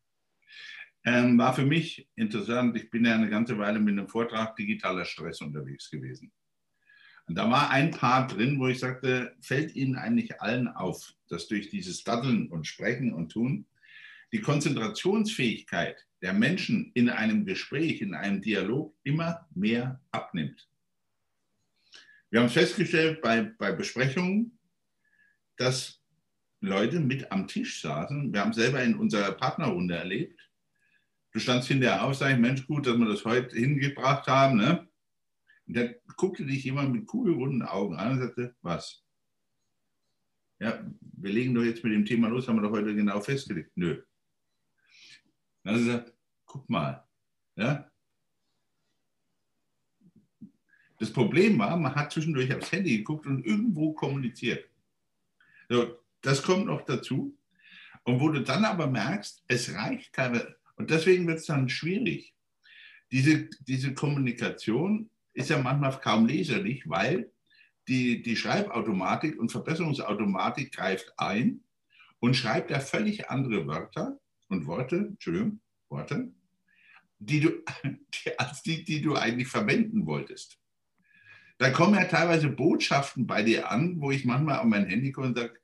ähm, 1.05 1.39
war 1.39 1.55
für 1.55 1.67
mich 1.67 2.09
interessant. 2.17 2.77
Ich 2.77 2.91
bin 2.91 3.05
ja 3.05 3.15
eine 3.15 3.29
ganze 3.29 3.59
Weile 3.59 3.81
mit 3.81 3.93
einem 3.93 4.09
Vortrag 4.09 4.57
digitaler 4.57 5.05
Stress 5.05 5.41
unterwegs 5.41 5.91
gewesen. 5.91 6.33
Und 7.31 7.37
da 7.37 7.49
war 7.49 7.71
ein 7.71 7.93
Part 7.93 8.35
drin, 8.35 8.59
wo 8.59 8.67
ich 8.67 8.81
sagte, 8.81 9.37
fällt 9.41 9.77
Ihnen 9.77 9.95
eigentlich 9.95 10.43
allen 10.43 10.67
auf, 10.67 11.15
dass 11.29 11.47
durch 11.47 11.71
dieses 11.71 12.03
Daddeln 12.03 12.49
und 12.49 12.67
Sprechen 12.67 13.15
und 13.15 13.31
Tun 13.31 13.67
die 14.33 14.41
Konzentrationsfähigkeit 14.41 16.09
der 16.23 16.33
Menschen 16.33 16.91
in 16.95 17.09
einem 17.09 17.47
Gespräch, 17.47 18.01
in 18.01 18.17
einem 18.17 18.43
Dialog 18.43 18.97
immer 19.05 19.47
mehr 19.55 20.01
abnimmt. 20.11 20.69
Wir 22.31 22.41
haben 22.41 22.49
festgestellt 22.49 23.23
bei, 23.23 23.43
bei 23.43 23.71
Besprechungen, 23.71 24.59
dass 25.57 26.01
Leute 26.61 26.99
mit 26.99 27.31
am 27.31 27.47
Tisch 27.47 27.81
saßen. 27.81 28.33
Wir 28.33 28.41
haben 28.41 28.55
selber 28.55 28.83
in 28.83 28.97
unserer 28.97 29.31
Partnerrunde 29.31 29.95
erlebt. 29.95 30.51
Du 31.31 31.39
standst 31.39 31.69
hinterher 31.69 32.03
auf, 32.03 32.17
sag 32.17 32.33
ich, 32.33 32.39
Mensch, 32.41 32.67
gut, 32.67 32.89
dass 32.89 32.99
wir 32.99 33.07
das 33.07 33.25
heute 33.25 33.55
hingebracht 33.55 34.27
haben. 34.27 34.57
Ne? 34.57 34.90
Und 35.71 35.77
dann 35.77 35.95
guckte 36.17 36.45
dich 36.45 36.65
jemand 36.65 36.93
mit 36.93 37.07
kugelrunden 37.07 37.63
Augen 37.63 37.95
an 37.95 38.15
und 38.15 38.19
sagte, 38.19 38.57
was? 38.61 39.05
Ja, 40.59 40.85
wir 41.01 41.33
legen 41.33 41.55
doch 41.55 41.63
jetzt 41.63 41.85
mit 41.85 41.93
dem 41.93 42.05
Thema 42.05 42.27
los, 42.27 42.49
haben 42.49 42.57
wir 42.57 42.63
doch 42.63 42.73
heute 42.73 42.93
genau 42.93 43.21
festgelegt. 43.21 43.71
Nö. 43.77 44.03
Dann 45.63 45.75
hat 45.75 45.81
er 45.81 45.87
gesagt, 45.87 46.15
guck 46.45 46.69
mal. 46.69 47.07
Ja? 47.55 47.89
Das 50.99 51.13
Problem 51.13 51.57
war, 51.61 51.77
man 51.77 51.95
hat 51.95 52.11
zwischendurch 52.11 52.53
aufs 52.53 52.73
Handy 52.73 52.99
geguckt 52.99 53.27
und 53.27 53.47
irgendwo 53.47 53.93
kommuniziert. 53.93 54.69
So, 55.69 56.01
das 56.21 56.43
kommt 56.43 56.67
noch 56.67 56.85
dazu. 56.85 57.39
Und 58.03 58.19
wo 58.19 58.31
du 58.31 58.43
dann 58.43 58.65
aber 58.65 58.89
merkst, 58.89 59.45
es 59.47 59.73
reicht 59.73 60.13
teilweise, 60.15 60.57
und 60.75 60.91
deswegen 60.91 61.29
wird 61.29 61.39
es 61.39 61.47
dann 61.47 61.69
schwierig. 61.69 62.35
Diese, 63.13 63.49
diese 63.61 63.95
Kommunikation 63.95 65.09
ist 65.33 65.51
ja 65.51 65.59
manchmal 65.59 65.99
kaum 66.01 66.27
leserlich, 66.27 66.89
weil 66.89 67.31
die, 67.89 68.23
die 68.23 68.37
Schreibautomatik 68.37 69.39
und 69.39 69.51
Verbesserungsautomatik 69.51 70.73
greift 70.73 71.13
ein 71.17 71.65
und 72.21 72.35
schreibt 72.35 72.71
da 72.71 72.81
völlig 72.81 73.31
andere 73.31 73.67
Wörter 73.67 74.19
und 74.49 74.67
Worte, 74.67 74.97
Entschuldigung, 74.97 75.61
Worte, 75.89 76.33
die 77.19 77.41
du, 77.41 77.51
die, 77.85 78.39
als 78.39 78.63
die, 78.63 78.85
die 78.85 79.03
du 79.03 79.17
eigentlich 79.17 79.49
verwenden 79.49 80.07
wolltest. 80.07 80.59
Da 81.59 81.71
kommen 81.71 81.95
ja 81.95 82.05
teilweise 82.05 82.49
Botschaften 82.49 83.27
bei 83.27 83.43
dir 83.43 83.71
an, 83.71 84.01
wo 84.01 84.11
ich 84.11 84.25
manchmal 84.25 84.61
an 84.61 84.69
mein 84.69 84.87
Handy 84.87 85.13
komme 85.13 85.29
und 85.29 85.37
sage, 85.37 85.61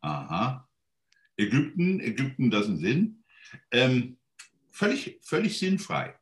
aha, 0.00 0.68
Ägypten, 1.36 2.00
Ägypten, 2.00 2.50
das 2.50 2.66
ist 2.66 2.68
ein 2.68 2.78
Sinn. 2.78 3.24
Ähm, 3.70 4.18
völlig, 4.70 5.18
völlig 5.22 5.58
sinnfrei. 5.58 6.14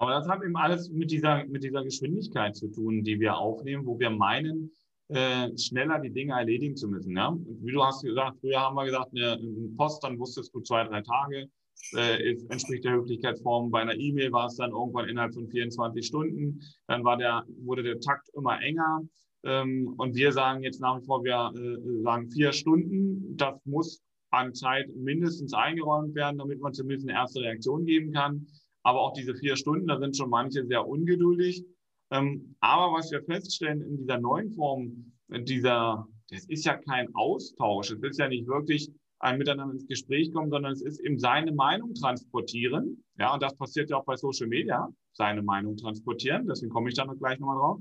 Aber 0.00 0.12
das 0.12 0.26
hat 0.26 0.42
eben 0.42 0.56
alles 0.56 0.88
mit 0.88 1.10
dieser, 1.10 1.44
mit 1.44 1.62
dieser 1.62 1.84
Geschwindigkeit 1.84 2.56
zu 2.56 2.68
tun, 2.68 3.04
die 3.04 3.20
wir 3.20 3.36
aufnehmen, 3.36 3.84
wo 3.84 3.98
wir 3.98 4.08
meinen, 4.08 4.72
äh, 5.08 5.50
schneller 5.58 5.98
die 5.98 6.10
Dinge 6.10 6.32
erledigen 6.32 6.74
zu 6.74 6.88
müssen. 6.88 7.14
Ja? 7.14 7.36
Wie 7.60 7.72
du 7.72 7.84
hast 7.84 8.02
gesagt, 8.02 8.38
früher 8.40 8.60
haben 8.60 8.76
wir 8.76 8.86
gesagt, 8.86 9.10
eine, 9.14 9.32
eine 9.32 9.68
Post, 9.76 10.02
dann 10.02 10.18
wusstest 10.18 10.54
du 10.54 10.60
zwei, 10.60 10.84
drei 10.84 11.02
Tage, 11.02 11.50
äh, 11.94 12.34
entspricht 12.48 12.84
der 12.84 12.92
Höflichkeitsform. 12.92 13.70
Bei 13.70 13.82
einer 13.82 13.94
E-Mail 13.94 14.32
war 14.32 14.46
es 14.46 14.56
dann 14.56 14.70
irgendwann 14.70 15.06
innerhalb 15.06 15.34
von 15.34 15.46
24 15.46 16.06
Stunden. 16.06 16.62
Dann 16.86 17.04
war 17.04 17.18
der, 17.18 17.44
wurde 17.62 17.82
der 17.82 18.00
Takt 18.00 18.30
immer 18.34 18.58
enger. 18.62 19.02
Ähm, 19.44 19.92
und 19.98 20.14
wir 20.14 20.32
sagen 20.32 20.62
jetzt 20.62 20.80
nach 20.80 20.98
wie 20.98 21.04
vor, 21.04 21.22
wir 21.24 21.52
äh, 21.54 22.02
sagen 22.02 22.30
vier 22.30 22.52
Stunden. 22.52 23.36
Das 23.36 23.54
muss 23.66 24.02
an 24.30 24.54
Zeit 24.54 24.88
mindestens 24.96 25.52
eingeräumt 25.52 26.14
werden, 26.14 26.38
damit 26.38 26.58
man 26.60 26.72
zumindest 26.72 27.06
eine 27.06 27.18
erste 27.18 27.40
Reaktion 27.40 27.84
geben 27.84 28.12
kann. 28.12 28.46
Aber 28.82 29.00
auch 29.00 29.12
diese 29.12 29.34
vier 29.34 29.56
Stunden, 29.56 29.86
da 29.86 29.98
sind 29.98 30.16
schon 30.16 30.30
manche 30.30 30.64
sehr 30.66 30.86
ungeduldig. 30.86 31.64
Ähm, 32.10 32.56
aber 32.60 32.92
was 32.92 33.10
wir 33.10 33.22
feststellen 33.22 33.82
in 33.82 33.98
dieser 33.98 34.18
neuen 34.18 34.50
Form, 34.52 35.12
dieser, 35.28 36.08
das 36.30 36.44
ist 36.46 36.64
ja 36.64 36.76
kein 36.76 37.14
Austausch. 37.14 37.90
Es 37.90 38.02
ist 38.02 38.18
ja 38.18 38.28
nicht 38.28 38.46
wirklich 38.46 38.90
ein 39.20 39.38
Miteinander 39.38 39.74
ins 39.74 39.86
Gespräch 39.86 40.32
kommen, 40.32 40.50
sondern 40.50 40.72
es 40.72 40.82
ist 40.82 40.98
eben 41.00 41.18
seine 41.18 41.52
Meinung 41.52 41.94
transportieren. 41.94 43.04
Ja, 43.18 43.34
und 43.34 43.42
das 43.42 43.54
passiert 43.56 43.90
ja 43.90 43.98
auch 43.98 44.04
bei 44.04 44.16
Social 44.16 44.48
Media, 44.48 44.88
seine 45.12 45.42
Meinung 45.42 45.76
transportieren. 45.76 46.46
Deswegen 46.46 46.72
komme 46.72 46.88
ich 46.88 46.94
da 46.94 47.04
noch 47.04 47.18
gleich 47.18 47.38
nochmal 47.38 47.58
drauf. 47.58 47.80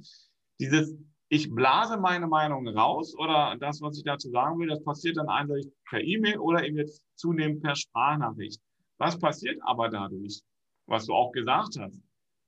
Dieses, 0.60 0.96
ich 1.30 1.50
blase 1.50 1.98
meine 1.98 2.28
Meinung 2.28 2.68
raus 2.68 3.16
oder 3.18 3.56
das, 3.60 3.82
was 3.82 3.98
ich 3.98 4.04
dazu 4.04 4.30
sagen 4.30 4.60
will, 4.60 4.68
das 4.68 4.84
passiert 4.84 5.18
dann 5.18 5.30
eindeutig 5.30 5.72
per 5.90 6.02
E-Mail 6.02 6.40
oder 6.40 6.66
eben 6.66 6.78
jetzt 6.78 7.02
zunehmend 7.16 7.62
per 7.62 7.76
Sprachnachricht. 7.76 8.62
Was 8.98 9.18
passiert 9.18 9.58
aber 9.62 9.90
dadurch? 9.90 10.42
Was 10.90 11.06
du 11.06 11.14
auch 11.14 11.32
gesagt 11.32 11.78
hast. 11.80 12.00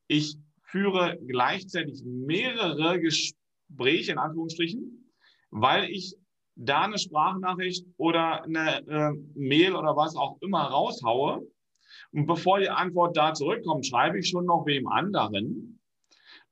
Ich 0.08 0.38
führe 0.64 1.18
gleichzeitig 1.28 2.04
mehrere 2.06 3.00
Gespräche 3.00 4.12
in 4.12 4.18
Anführungsstrichen, 4.18 5.14
weil 5.52 5.90
ich 5.90 6.16
da 6.56 6.82
eine 6.82 6.98
Sprachnachricht 6.98 7.86
oder 7.98 8.44
eine 8.44 8.86
äh, 8.88 9.12
Mail 9.36 9.76
oder 9.76 9.96
was 9.96 10.16
auch 10.16 10.38
immer 10.42 10.64
raushaue. 10.64 11.48
Und 12.12 12.26
bevor 12.26 12.60
die 12.60 12.70
Antwort 12.70 13.16
da 13.16 13.34
zurückkommt, 13.34 13.86
schreibe 13.86 14.20
ich 14.20 14.30
schon 14.30 14.46
noch 14.46 14.66
wem 14.66 14.88
anderen. 14.88 15.80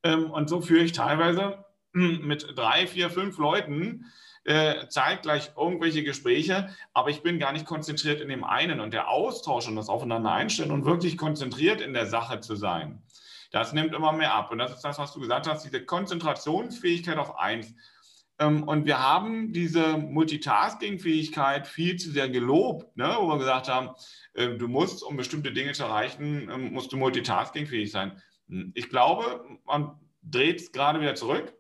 Ähm, 0.03 0.31
und 0.31 0.49
so 0.49 0.61
führe 0.61 0.83
ich 0.83 0.91
teilweise 0.91 1.63
mit 1.93 2.45
drei, 2.55 2.87
vier, 2.87 3.09
fünf 3.09 3.37
Leuten 3.37 4.05
äh, 4.45 4.87
zeitgleich 4.87 5.51
irgendwelche 5.57 6.03
Gespräche, 6.03 6.69
aber 6.93 7.09
ich 7.09 7.21
bin 7.21 7.39
gar 7.39 7.51
nicht 7.51 7.65
konzentriert 7.65 8.21
in 8.21 8.29
dem 8.29 8.43
einen 8.43 8.79
und 8.79 8.93
der 8.93 9.09
Austausch 9.09 9.67
und 9.67 9.75
das 9.75 9.89
Aufeinander 9.89 10.31
einstellen 10.31 10.71
und 10.71 10.85
wirklich 10.85 11.17
konzentriert 11.17 11.81
in 11.81 11.93
der 11.93 12.05
Sache 12.05 12.39
zu 12.39 12.55
sein. 12.55 13.03
Das 13.51 13.73
nimmt 13.73 13.93
immer 13.93 14.11
mehr 14.11 14.33
ab. 14.33 14.51
Und 14.51 14.59
das 14.59 14.71
ist 14.71 14.81
das, 14.81 14.99
was 14.99 15.13
du 15.13 15.19
gesagt 15.19 15.47
hast, 15.47 15.63
diese 15.65 15.83
Konzentrationsfähigkeit 15.83 17.17
auf 17.17 17.37
eins. 17.37 17.73
Ähm, 18.37 18.63
und 18.63 18.85
wir 18.85 18.99
haben 18.99 19.53
diese 19.53 19.97
Multitasking-Fähigkeit 19.97 21.67
viel 21.67 21.97
zu 21.97 22.11
sehr 22.11 22.29
gelobt, 22.29 22.95
ne? 22.95 23.15
wo 23.19 23.27
wir 23.27 23.37
gesagt 23.37 23.67
haben, 23.67 23.89
äh, 24.33 24.49
du 24.49 24.67
musst, 24.67 25.03
um 25.03 25.17
bestimmte 25.17 25.51
Dinge 25.51 25.73
zu 25.73 25.83
erreichen, 25.83 26.49
ähm, 26.49 26.73
musst 26.73 26.91
du 26.91 26.97
multitaskingfähig 26.97 27.91
sein. 27.91 28.21
Ich 28.73 28.89
glaube, 28.89 29.45
man 29.65 29.99
dreht 30.23 30.59
es 30.59 30.71
gerade 30.71 31.01
wieder 31.01 31.15
zurück 31.15 31.53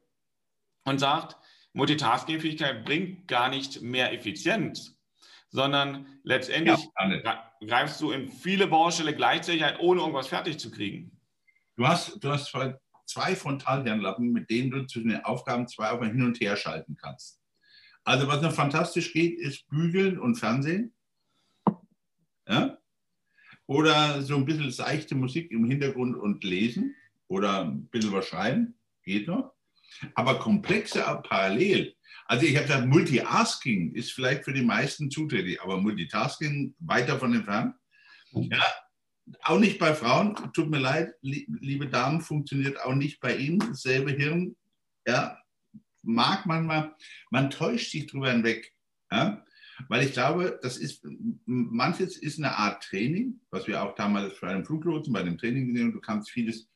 und 0.85 0.99
sagt, 0.99 1.37
Multitasking-Fähigkeit 1.73 2.85
bringt 2.85 3.27
gar 3.27 3.49
nicht 3.49 3.81
mehr 3.81 4.11
Effizienz, 4.13 4.97
sondern 5.49 6.05
letztendlich 6.23 6.79
ja, 6.97 7.51
greifst 7.65 8.01
du 8.01 8.11
in 8.11 8.29
viele 8.29 8.67
Baustelle 8.67 9.15
gleichzeitig 9.15 9.63
ein, 9.63 9.77
ohne 9.77 10.01
irgendwas 10.01 10.27
fertig 10.27 10.59
zu 10.59 10.71
kriegen. 10.71 11.19
Du 11.75 11.87
hast, 11.87 12.23
du 12.23 12.29
hast 12.29 12.53
zwei 13.05 13.35
Frontalhirnlappen, 13.35 14.31
mit 14.31 14.49
denen 14.49 14.71
du 14.71 14.85
zwischen 14.85 15.09
den 15.09 15.23
Aufgaben 15.23 15.67
zwei 15.67 15.89
auf 15.89 16.03
hin 16.03 16.23
und 16.23 16.39
her 16.39 16.55
schalten 16.55 16.95
kannst. 16.95 17.39
Also 18.03 18.27
was 18.27 18.41
noch 18.41 18.53
fantastisch 18.53 19.13
geht, 19.13 19.39
ist 19.39 19.67
Bügeln 19.69 20.19
und 20.19 20.35
Fernsehen. 20.35 20.93
Ja? 22.47 22.77
Oder 23.67 24.21
so 24.23 24.35
ein 24.35 24.45
bisschen 24.45 24.71
seichte 24.71 25.15
Musik 25.15 25.51
im 25.51 25.65
Hintergrund 25.65 26.15
und 26.15 26.43
lesen 26.43 26.95
oder 27.27 27.61
ein 27.65 27.87
bisschen 27.87 28.11
was 28.11 28.27
schreiben, 28.27 28.79
geht 29.03 29.27
noch. 29.27 29.53
Aber 30.15 30.39
komplexe 30.39 31.01
parallel. 31.27 31.95
Also 32.25 32.45
ich 32.45 32.55
habe 32.55 32.67
gesagt, 32.67 32.87
Multitasking 32.87 33.93
ist 33.93 34.11
vielleicht 34.11 34.45
für 34.45 34.53
die 34.53 34.61
meisten 34.61 35.09
zuträglich, 35.09 35.61
aber 35.61 35.77
Multitasking 35.77 36.75
weit 36.79 37.09
davon 37.09 37.33
entfernt. 37.33 37.75
Ja, 38.31 38.63
auch 39.43 39.59
nicht 39.59 39.79
bei 39.79 39.93
Frauen, 39.93 40.35
tut 40.53 40.69
mir 40.69 40.79
leid, 40.79 41.13
liebe 41.21 41.87
Damen, 41.87 42.21
funktioniert 42.21 42.79
auch 42.81 42.95
nicht 42.95 43.19
bei 43.19 43.35
Ihnen. 43.35 43.59
Dasselbe 43.59 44.11
Hirn, 44.11 44.55
ja, 45.07 45.39
mag 46.03 46.45
manchmal, 46.45 46.95
man 47.29 47.49
täuscht 47.49 47.91
sich 47.91 48.07
drüber 48.07 48.31
hinweg. 48.31 48.73
Ja? 49.11 49.43
Weil 49.87 50.05
ich 50.05 50.13
glaube, 50.13 50.59
das 50.61 50.77
ist, 50.77 51.05
manches 51.45 52.17
ist 52.17 52.37
eine 52.37 52.55
Art 52.57 52.83
Training, 52.83 53.39
was 53.49 53.67
wir 53.67 53.81
auch 53.81 53.95
damals 53.95 54.39
bei 54.39 54.49
einem 54.49 54.65
Fluglotsen, 54.65 55.13
bei 55.13 55.23
dem 55.23 55.37
Training 55.37 55.67
gesehen 55.67 55.87
haben, 55.87 55.93
du 55.93 56.01
kannst 56.01 56.31
vieles 56.31 56.69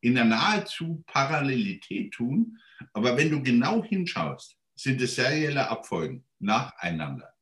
in 0.00 0.14
der 0.14 0.24
nahezu 0.24 1.02
Parallelität 1.06 2.12
tun. 2.12 2.58
Aber 2.92 3.16
wenn 3.16 3.30
du 3.30 3.42
genau 3.42 3.84
hinschaust, 3.84 4.56
sind 4.74 5.00
es 5.00 5.14
serielle 5.14 5.68
Abfolgen 5.68 6.24
nacheinander. 6.38 7.32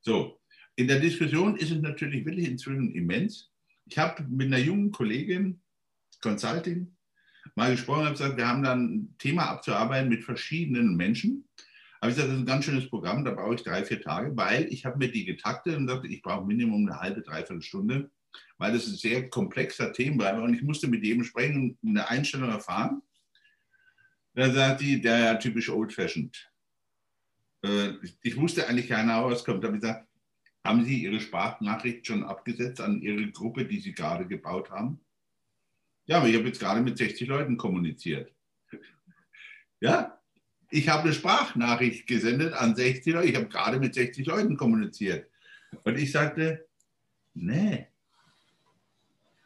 So, 0.00 0.40
in 0.74 0.88
der 0.88 1.00
Diskussion 1.00 1.56
ist 1.56 1.70
es 1.70 1.80
natürlich 1.80 2.24
wirklich 2.24 2.48
inzwischen 2.48 2.92
immens. 2.94 3.50
Ich 3.84 3.98
habe 3.98 4.24
mit 4.24 4.48
einer 4.48 4.58
jungen 4.58 4.90
Kollegin, 4.90 5.60
Consulting, 6.20 6.96
mal 7.54 7.72
gesprochen 7.72 8.06
und 8.06 8.12
gesagt, 8.12 8.36
wir 8.36 8.48
haben 8.48 8.62
dann 8.62 8.84
ein 8.84 9.14
Thema 9.18 9.50
abzuarbeiten 9.50 10.08
mit 10.08 10.24
verschiedenen 10.24 10.96
Menschen. 10.96 11.48
Aber 12.00 12.10
ich 12.10 12.16
gesagt, 12.16 12.32
das 12.32 12.36
ist 12.36 12.42
ein 12.42 12.46
ganz 12.46 12.64
schönes 12.64 12.88
Programm, 12.88 13.24
da 13.24 13.30
brauche 13.30 13.54
ich 13.54 13.62
drei, 13.62 13.84
vier 13.84 14.00
Tage, 14.00 14.36
weil 14.36 14.64
ich 14.72 14.84
habe 14.84 14.98
mir 14.98 15.12
die 15.12 15.24
getaktet 15.24 15.76
und 15.76 15.88
sagte, 15.88 16.08
ich 16.08 16.22
brauche 16.22 16.44
Minimum 16.44 16.88
eine 16.88 16.98
halbe, 16.98 17.22
dreiviertel 17.22 17.62
Stunde 17.62 18.10
weil 18.58 18.72
das 18.72 18.86
ein 18.86 18.94
sehr 18.94 19.28
komplexer 19.28 19.92
Themenbereich 19.92 20.36
war 20.36 20.44
und 20.44 20.54
ich 20.54 20.62
musste 20.62 20.88
mit 20.88 21.04
jedem 21.04 21.24
sprechen 21.24 21.76
und 21.82 21.88
eine 21.88 22.08
Einstellung 22.08 22.50
erfahren. 22.50 23.02
Da 24.34 24.50
sagt 24.50 24.80
die, 24.80 25.00
der 25.00 25.18
ja 25.18 25.34
typisch 25.34 25.68
old-fashioned. 25.68 26.50
Äh, 27.64 27.92
ich 28.22 28.36
wusste 28.36 28.66
eigentlich 28.66 28.88
keiner, 28.88 29.24
was 29.24 29.44
kommt. 29.44 29.62
Da 29.62 29.68
habe 29.68 29.76
ich 29.76 29.82
gesagt, 29.82 30.06
Haben 30.64 30.84
Sie 30.84 31.02
Ihre 31.02 31.20
Sprachnachricht 31.20 32.06
schon 32.06 32.22
abgesetzt 32.22 32.80
an 32.80 33.02
Ihre 33.02 33.30
Gruppe, 33.32 33.64
die 33.64 33.80
Sie 33.80 33.92
gerade 33.92 34.26
gebaut 34.26 34.70
haben? 34.70 35.00
Ja, 36.06 36.18
aber 36.18 36.28
ich 36.28 36.36
habe 36.36 36.46
jetzt 36.46 36.60
gerade 36.60 36.80
mit 36.80 36.98
60 36.98 37.28
Leuten 37.28 37.56
kommuniziert. 37.56 38.32
Ja, 39.80 40.22
ich 40.70 40.88
habe 40.88 41.02
eine 41.02 41.12
Sprachnachricht 41.12 42.06
gesendet 42.06 42.52
an 42.52 42.76
60 42.76 43.14
Leute. 43.14 43.28
Ich 43.28 43.34
habe 43.34 43.48
gerade 43.48 43.80
mit 43.80 43.94
60 43.94 44.24
Leuten 44.26 44.56
kommuniziert. 44.56 45.28
Und 45.82 45.98
ich 45.98 46.12
sagte, 46.12 46.68
nee, 47.34 47.88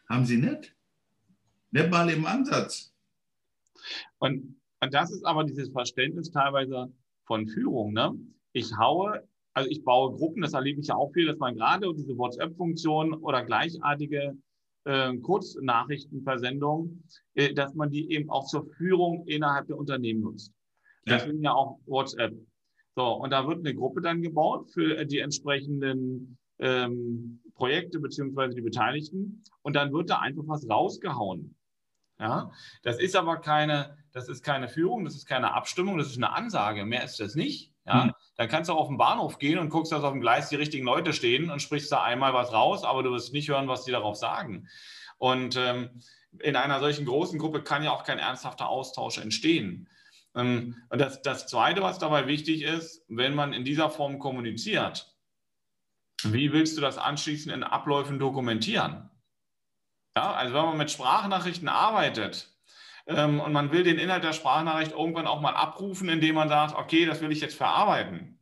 haben 0.08 0.24
Sie 0.24 0.36
nicht? 0.36 0.74
Nicht 1.70 1.90
mal 1.90 2.08
im 2.10 2.26
Ansatz. 2.26 2.92
Und, 4.18 4.60
und 4.80 4.94
das 4.94 5.10
ist 5.10 5.24
aber 5.24 5.44
dieses 5.44 5.70
Verständnis 5.70 6.30
teilweise 6.30 6.92
von 7.24 7.46
Führung. 7.46 7.92
Ne? 7.92 8.14
Ich 8.52 8.76
haue, 8.76 9.26
also 9.52 9.68
ich 9.70 9.84
baue 9.84 10.16
Gruppen, 10.16 10.42
das 10.42 10.54
erlebe 10.54 10.80
ich 10.80 10.88
ja 10.88 10.94
auch 10.94 11.12
viel, 11.12 11.26
dass 11.26 11.38
man 11.38 11.54
gerade 11.54 11.92
diese 11.94 12.16
WhatsApp-Funktion 12.16 13.14
oder 13.14 13.44
gleichartige 13.44 14.36
äh, 14.84 15.16
Kurznachrichtenversendung, 15.18 17.02
äh, 17.34 17.52
dass 17.52 17.74
man 17.74 17.90
die 17.90 18.10
eben 18.12 18.30
auch 18.30 18.46
zur 18.46 18.66
Führung 18.76 19.26
innerhalb 19.26 19.66
der 19.66 19.76
Unternehmen 19.76 20.20
nutzt. 20.20 20.52
Ja. 21.06 21.18
Deswegen 21.18 21.42
ja 21.42 21.52
auch 21.52 21.78
WhatsApp. 21.86 22.34
So, 22.94 23.04
und 23.04 23.30
da 23.30 23.46
wird 23.46 23.58
eine 23.58 23.74
Gruppe 23.74 24.00
dann 24.00 24.22
gebaut 24.22 24.70
für 24.70 25.04
die 25.04 25.18
entsprechenden 25.18 26.38
ähm, 26.58 27.40
Projekte 27.54 28.00
beziehungsweise 28.00 28.54
die 28.54 28.62
Beteiligten 28.62 29.42
und 29.62 29.76
dann 29.76 29.92
wird 29.92 30.10
da 30.10 30.18
einfach 30.18 30.44
was 30.46 30.68
rausgehauen. 30.68 31.54
Ja, 32.18 32.50
das 32.82 32.98
ist 32.98 33.14
aber 33.14 33.38
keine, 33.38 33.98
das 34.12 34.28
ist 34.28 34.42
keine 34.42 34.68
Führung, 34.68 35.04
das 35.04 35.16
ist 35.16 35.26
keine 35.26 35.52
Abstimmung, 35.52 35.98
das 35.98 36.08
ist 36.08 36.16
eine 36.16 36.32
Ansage. 36.32 36.86
Mehr 36.86 37.04
ist 37.04 37.20
das 37.20 37.34
nicht. 37.34 37.72
Ja, 37.84 38.06
mhm. 38.06 38.12
dann 38.36 38.48
kannst 38.48 38.68
du 38.68 38.72
auch 38.72 38.80
auf 38.80 38.88
den 38.88 38.96
Bahnhof 38.96 39.38
gehen 39.38 39.58
und 39.58 39.68
guckst, 39.68 39.92
dass 39.92 40.02
auf 40.02 40.12
dem 40.12 40.20
Gleis 40.20 40.48
die 40.48 40.56
richtigen 40.56 40.84
Leute 40.84 41.12
stehen 41.12 41.50
und 41.50 41.60
sprichst 41.60 41.92
da 41.92 42.02
einmal 42.02 42.32
was 42.32 42.52
raus, 42.52 42.84
aber 42.84 43.02
du 43.02 43.12
wirst 43.12 43.32
nicht 43.32 43.48
hören, 43.48 43.68
was 43.68 43.84
die 43.84 43.92
darauf 43.92 44.16
sagen. 44.16 44.66
Und 45.18 45.56
ähm, 45.56 46.00
in 46.40 46.56
einer 46.56 46.80
solchen 46.80 47.06
großen 47.06 47.38
Gruppe 47.38 47.62
kann 47.62 47.84
ja 47.84 47.92
auch 47.92 48.02
kein 48.02 48.18
ernsthafter 48.18 48.68
Austausch 48.68 49.18
entstehen. 49.18 49.88
Ähm, 50.34 50.76
und 50.88 51.00
das, 51.00 51.22
das 51.22 51.46
Zweite, 51.46 51.82
was 51.82 51.98
dabei 51.98 52.26
wichtig 52.26 52.62
ist, 52.62 53.04
wenn 53.08 53.34
man 53.34 53.52
in 53.52 53.64
dieser 53.64 53.90
Form 53.90 54.18
kommuniziert, 54.18 55.15
wie 56.32 56.52
willst 56.52 56.76
du 56.76 56.80
das 56.80 56.98
anschließend 56.98 57.54
in 57.54 57.62
Abläufen 57.62 58.18
dokumentieren? 58.18 59.10
Ja, 60.16 60.32
also 60.32 60.54
wenn 60.54 60.64
man 60.64 60.78
mit 60.78 60.90
Sprachnachrichten 60.90 61.68
arbeitet 61.68 62.50
ähm, 63.06 63.40
und 63.40 63.52
man 63.52 63.70
will 63.72 63.82
den 63.82 63.98
Inhalt 63.98 64.24
der 64.24 64.32
Sprachnachricht 64.32 64.92
irgendwann 64.92 65.26
auch 65.26 65.40
mal 65.40 65.54
abrufen, 65.54 66.08
indem 66.08 66.36
man 66.36 66.48
sagt, 66.48 66.74
okay, 66.74 67.04
das 67.04 67.20
will 67.20 67.32
ich 67.32 67.40
jetzt 67.40 67.56
verarbeiten. 67.56 68.38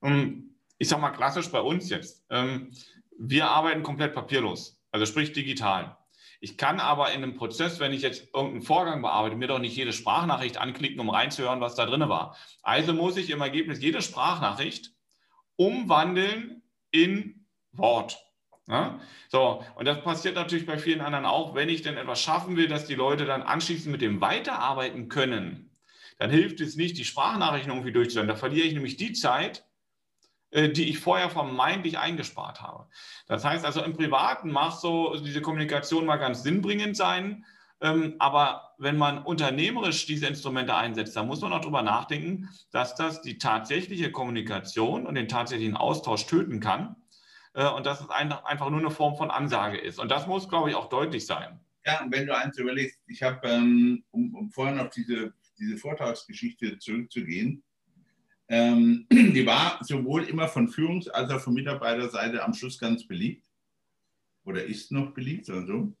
Und 0.00 0.12
ähm, 0.12 0.44
ich 0.78 0.88
sage 0.88 1.02
mal 1.02 1.10
klassisch 1.10 1.50
bei 1.50 1.60
uns 1.60 1.90
jetzt, 1.90 2.24
ähm, 2.30 2.72
wir 3.18 3.48
arbeiten 3.48 3.82
komplett 3.82 4.14
papierlos, 4.14 4.80
also 4.92 5.06
sprich 5.06 5.32
digital. 5.32 5.96
Ich 6.40 6.56
kann 6.56 6.78
aber 6.78 7.10
in 7.10 7.24
einem 7.24 7.34
Prozess, 7.34 7.80
wenn 7.80 7.92
ich 7.92 8.02
jetzt 8.02 8.28
irgendeinen 8.32 8.62
Vorgang 8.62 9.02
bearbeite, 9.02 9.34
mir 9.34 9.48
doch 9.48 9.58
nicht 9.58 9.76
jede 9.76 9.92
Sprachnachricht 9.92 10.56
anklicken, 10.56 11.00
um 11.00 11.10
reinzuhören, 11.10 11.60
was 11.60 11.74
da 11.74 11.84
drin 11.84 12.08
war. 12.08 12.36
Also 12.62 12.92
muss 12.92 13.16
ich 13.16 13.30
im 13.30 13.40
Ergebnis 13.40 13.82
jede 13.82 14.02
Sprachnachricht 14.02 14.92
umwandeln 15.56 16.62
in 16.90 17.46
Wort. 17.72 18.18
Ja? 18.68 19.00
So, 19.28 19.64
und 19.76 19.86
das 19.86 20.02
passiert 20.02 20.34
natürlich 20.34 20.66
bei 20.66 20.78
vielen 20.78 21.00
anderen 21.00 21.24
auch. 21.24 21.54
Wenn 21.54 21.68
ich 21.68 21.82
denn 21.82 21.96
etwas 21.96 22.20
schaffen 22.20 22.56
will, 22.56 22.68
dass 22.68 22.86
die 22.86 22.94
Leute 22.94 23.24
dann 23.24 23.42
anschließend 23.42 23.90
mit 23.90 24.02
dem 24.02 24.20
weiterarbeiten 24.20 25.08
können, 25.08 25.76
dann 26.18 26.30
hilft 26.30 26.60
es 26.60 26.76
nicht, 26.76 26.98
die 26.98 27.04
Sprachnachrichten 27.04 27.70
irgendwie 27.70 27.92
durchzuhören. 27.92 28.28
Da 28.28 28.36
verliere 28.36 28.66
ich 28.66 28.74
nämlich 28.74 28.96
die 28.96 29.12
Zeit, 29.12 29.64
äh, 30.50 30.68
die 30.68 30.88
ich 30.88 30.98
vorher 30.98 31.30
vermeintlich 31.30 31.98
eingespart 31.98 32.60
habe. 32.60 32.88
Das 33.26 33.44
heißt 33.44 33.64
also, 33.64 33.82
im 33.82 33.94
Privaten 33.94 34.50
macht 34.50 34.80
so 34.80 35.16
diese 35.16 35.40
Kommunikation 35.40 36.06
mal 36.06 36.16
ganz 36.16 36.42
sinnbringend 36.42 36.96
sein. 36.96 37.44
Ähm, 37.80 38.16
aber 38.18 38.74
wenn 38.78 38.96
man 38.96 39.22
unternehmerisch 39.22 40.06
diese 40.06 40.26
Instrumente 40.26 40.74
einsetzt, 40.74 41.16
dann 41.16 41.26
muss 41.26 41.40
man 41.40 41.52
auch 41.52 41.60
darüber 41.60 41.82
nachdenken, 41.82 42.48
dass 42.72 42.94
das 42.96 43.22
die 43.22 43.38
tatsächliche 43.38 44.10
Kommunikation 44.10 45.06
und 45.06 45.14
den 45.14 45.28
tatsächlichen 45.28 45.76
Austausch 45.76 46.26
töten 46.26 46.60
kann 46.60 46.96
äh, 47.54 47.68
und 47.68 47.86
dass 47.86 48.00
es 48.00 48.10
einfach 48.10 48.70
nur 48.70 48.80
eine 48.80 48.90
Form 48.90 49.16
von 49.16 49.30
Ansage 49.30 49.78
ist. 49.78 49.98
Und 49.98 50.10
das 50.10 50.26
muss, 50.26 50.48
glaube 50.48 50.70
ich, 50.70 50.76
auch 50.76 50.88
deutlich 50.88 51.26
sein. 51.26 51.60
Ja, 51.86 52.02
und 52.02 52.12
wenn 52.12 52.26
du 52.26 52.36
eins 52.36 52.58
überlegst, 52.58 52.98
ich 53.06 53.22
habe, 53.22 53.46
ähm, 53.48 54.04
um, 54.10 54.34
um 54.34 54.50
vorhin 54.50 54.78
auf 54.80 54.90
diese, 54.90 55.32
diese 55.58 55.76
Vortragsgeschichte 55.76 56.78
zurückzugehen, 56.78 57.62
ähm, 58.48 59.06
die 59.12 59.46
war 59.46 59.78
sowohl 59.82 60.24
immer 60.24 60.48
von 60.48 60.68
Führungs- 60.68 61.08
als 61.08 61.30
auch 61.30 61.40
von 61.40 61.54
Mitarbeiterseite 61.54 62.42
am 62.42 62.54
Schluss 62.54 62.78
ganz 62.78 63.06
beliebt 63.06 63.46
oder 64.44 64.64
ist 64.64 64.90
noch 64.90 65.12
beliebt 65.12 65.48
oder 65.48 65.66
so. 65.66 65.96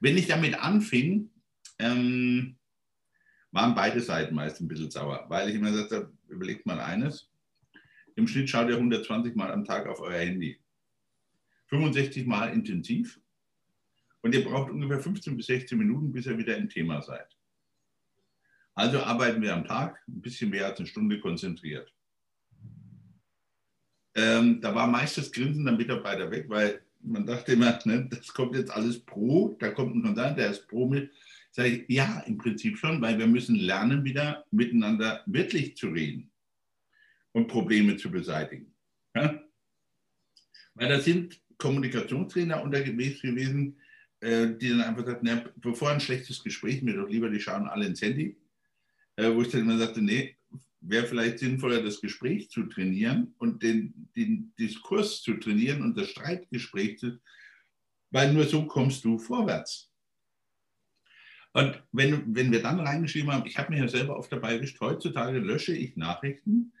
Wenn 0.00 0.16
ich 0.16 0.26
damit 0.26 0.54
anfing, 0.54 1.30
ähm, 1.78 2.56
waren 3.50 3.74
beide 3.74 4.00
Seiten 4.00 4.34
meist 4.34 4.60
ein 4.60 4.68
bisschen 4.68 4.90
sauer, 4.90 5.26
weil 5.28 5.48
ich 5.48 5.54
immer 5.54 5.70
gesagt 5.70 5.92
habe, 5.92 6.12
überlegt 6.28 6.66
mal 6.66 6.80
eines, 6.80 7.30
im 8.16 8.26
Schnitt 8.26 8.50
schaut 8.50 8.68
ihr 8.68 8.76
120 8.76 9.34
Mal 9.34 9.50
am 9.52 9.64
Tag 9.64 9.86
auf 9.86 10.00
euer 10.00 10.20
Handy. 10.20 10.58
65 11.66 12.26
Mal 12.26 12.52
intensiv 12.52 13.20
und 14.20 14.34
ihr 14.34 14.44
braucht 14.44 14.70
ungefähr 14.70 15.00
15 15.00 15.36
bis 15.36 15.46
16 15.46 15.78
Minuten, 15.78 16.12
bis 16.12 16.26
ihr 16.26 16.36
wieder 16.36 16.56
im 16.56 16.68
Thema 16.68 17.00
seid. 17.00 17.26
Also 18.74 19.00
arbeiten 19.00 19.42
wir 19.42 19.54
am 19.54 19.64
Tag 19.64 20.02
ein 20.08 20.20
bisschen 20.22 20.50
mehr 20.50 20.66
als 20.66 20.78
eine 20.78 20.86
Stunde 20.86 21.20
konzentriert. 21.20 21.92
Ähm, 24.14 24.60
da 24.60 24.74
war 24.74 24.86
meist 24.86 25.16
das 25.16 25.32
Grinsen 25.32 25.64
der 25.64 25.74
Mitarbeiter 25.74 26.30
weg, 26.30 26.46
weil 26.48 26.82
man 27.02 27.26
dachte 27.26 27.52
immer, 27.52 27.78
ne, 27.84 28.08
das 28.10 28.28
kommt 28.28 28.54
jetzt 28.54 28.70
alles 28.70 29.00
pro, 29.00 29.56
da 29.58 29.70
kommt 29.70 29.94
ein 29.96 30.02
Konsult, 30.02 30.38
der 30.38 30.50
ist 30.50 30.68
pro 30.68 30.88
mit. 30.88 31.10
Sag 31.50 31.66
ich, 31.66 31.84
ja, 31.88 32.20
im 32.26 32.38
Prinzip 32.38 32.78
schon, 32.78 33.00
weil 33.02 33.18
wir 33.18 33.26
müssen 33.26 33.56
lernen, 33.56 34.04
wieder 34.04 34.46
miteinander 34.50 35.22
wirklich 35.26 35.76
zu 35.76 35.88
reden 35.88 36.30
und 37.32 37.48
Probleme 37.48 37.96
zu 37.96 38.10
beseitigen. 38.10 38.74
Ja? 39.14 39.42
Weil 40.74 40.88
da 40.88 41.00
sind 41.00 41.40
Kommunikationstrainer 41.58 42.62
unterwegs 42.62 43.20
gewesen, 43.20 43.76
äh, 44.20 44.48
die 44.56 44.70
dann 44.70 44.80
einfach 44.80 45.04
sagten, 45.04 45.26
na, 45.26 45.44
bevor 45.56 45.90
ein 45.90 46.00
schlechtes 46.00 46.42
Gespräch, 46.42 46.82
mir 46.82 46.96
doch 46.96 47.08
lieber, 47.08 47.28
die 47.28 47.40
schauen 47.40 47.68
alle 47.68 47.86
ins 47.86 48.00
Handy, 48.00 48.36
äh, 49.16 49.30
wo 49.30 49.42
ich 49.42 49.48
dann 49.48 49.62
immer 49.62 49.78
sagte, 49.78 50.00
nee, 50.00 50.36
wäre 50.80 51.06
vielleicht 51.06 51.38
sinnvoller, 51.38 51.82
das 51.82 52.00
Gespräch 52.00 52.50
zu 52.50 52.64
trainieren 52.64 53.34
und 53.38 53.62
den, 53.62 54.01
den 54.16 54.52
Diskurs 54.58 55.22
zu 55.22 55.34
trainieren 55.34 55.82
und 55.82 55.96
das 55.96 56.08
Streitgespräch 56.10 56.98
zu, 56.98 57.20
weil 58.10 58.32
nur 58.32 58.44
so 58.44 58.66
kommst 58.66 59.04
du 59.04 59.18
vorwärts. 59.18 59.90
Und 61.54 61.82
wenn, 61.92 62.34
wenn 62.34 62.50
wir 62.50 62.62
dann 62.62 62.80
reingeschrieben 62.80 63.30
haben, 63.30 63.46
ich 63.46 63.58
habe 63.58 63.70
mich 63.70 63.80
ja 63.80 63.88
selber 63.88 64.16
oft 64.16 64.32
dabei 64.32 64.54
erwischt, 64.54 64.80
heutzutage 64.80 65.38
lösche 65.38 65.74
ich 65.74 65.96
Nachrichten, 65.96 66.72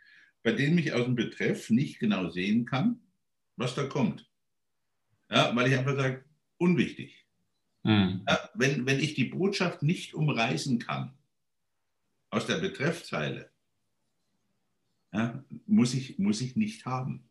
bei 0.42 0.52
denen 0.52 0.78
ich 0.78 0.92
aus 0.92 1.04
dem 1.04 1.14
Betreff 1.14 1.70
nicht 1.70 1.98
genau 1.98 2.30
sehen 2.30 2.64
kann, 2.64 3.00
was 3.56 3.74
da 3.74 3.86
kommt. 3.86 4.28
Ja, 5.30 5.54
weil 5.54 5.70
ich 5.70 5.78
einfach 5.78 5.96
sage, 5.96 6.24
unwichtig. 6.58 7.26
Mhm. 7.82 8.24
Ja, 8.26 8.50
wenn, 8.54 8.86
wenn 8.86 9.00
ich 9.00 9.14
die 9.14 9.26
Botschaft 9.26 9.82
nicht 9.82 10.14
umreißen 10.14 10.78
kann, 10.78 11.16
aus 12.30 12.46
der 12.46 12.56
Betreffzeile, 12.58 13.51
ja, 15.12 15.44
muss, 15.66 15.94
ich, 15.94 16.18
muss 16.18 16.40
ich 16.40 16.56
nicht 16.56 16.86
haben. 16.86 17.28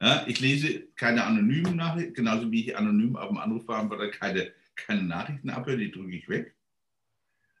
Ja, 0.00 0.24
ich 0.26 0.40
lese 0.40 0.88
keine 0.96 1.24
anonymen 1.24 1.76
Nachrichten, 1.76 2.14
genauso 2.14 2.50
wie 2.50 2.64
ich 2.64 2.76
anonym 2.76 3.16
auf 3.16 3.28
dem 3.28 3.38
Anrufbeantworter 3.38 4.10
keine, 4.10 4.52
keine 4.74 5.02
Nachrichten 5.04 5.50
abhöre, 5.50 5.78
die 5.78 5.92
drücke 5.92 6.16
ich 6.16 6.28
weg. 6.28 6.56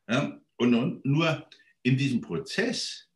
Ja, 0.08 0.40
und 0.56 1.04
nur 1.04 1.48
in 1.82 1.96
diesem 1.96 2.20
Prozess 2.20 3.08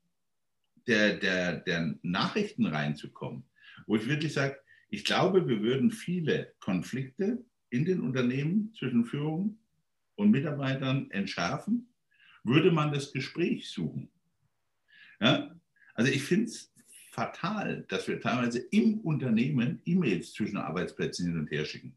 der, 0.87 1.17
der, 1.17 1.57
der 1.61 1.99
Nachrichten 2.03 2.67
reinzukommen, 2.67 3.45
wo 3.87 3.97
ich 3.97 4.07
wirklich 4.07 4.33
sage, 4.33 4.59
ich 4.89 5.05
glaube, 5.05 5.49
wir 5.49 5.61
würden 5.61 5.91
viele 5.91 6.55
Konflikte 6.61 7.45
in 7.71 7.85
den 7.85 8.01
Unternehmen 8.01 8.73
zwischen 8.75 9.05
Führung 9.05 9.59
und 10.15 10.31
Mitarbeitern 10.31 11.11
entschärfen, 11.11 11.93
würde 12.45 12.71
man 12.71 12.93
das 12.93 13.13
Gespräch 13.13 13.69
suchen. 13.69 14.09
Ja? 15.21 15.56
Also 15.97 16.13
ich 16.13 16.23
finde 16.23 16.47
es 16.47 16.73
fatal, 17.11 17.85
dass 17.89 18.07
wir 18.07 18.21
teilweise 18.21 18.59
im 18.71 19.01
Unternehmen 19.01 19.81
E-Mails 19.87 20.35
zwischen 20.35 20.59
Arbeitsplätzen 20.59 21.27
hin 21.27 21.39
und 21.39 21.51
her 21.51 21.65
schicken. 21.65 21.97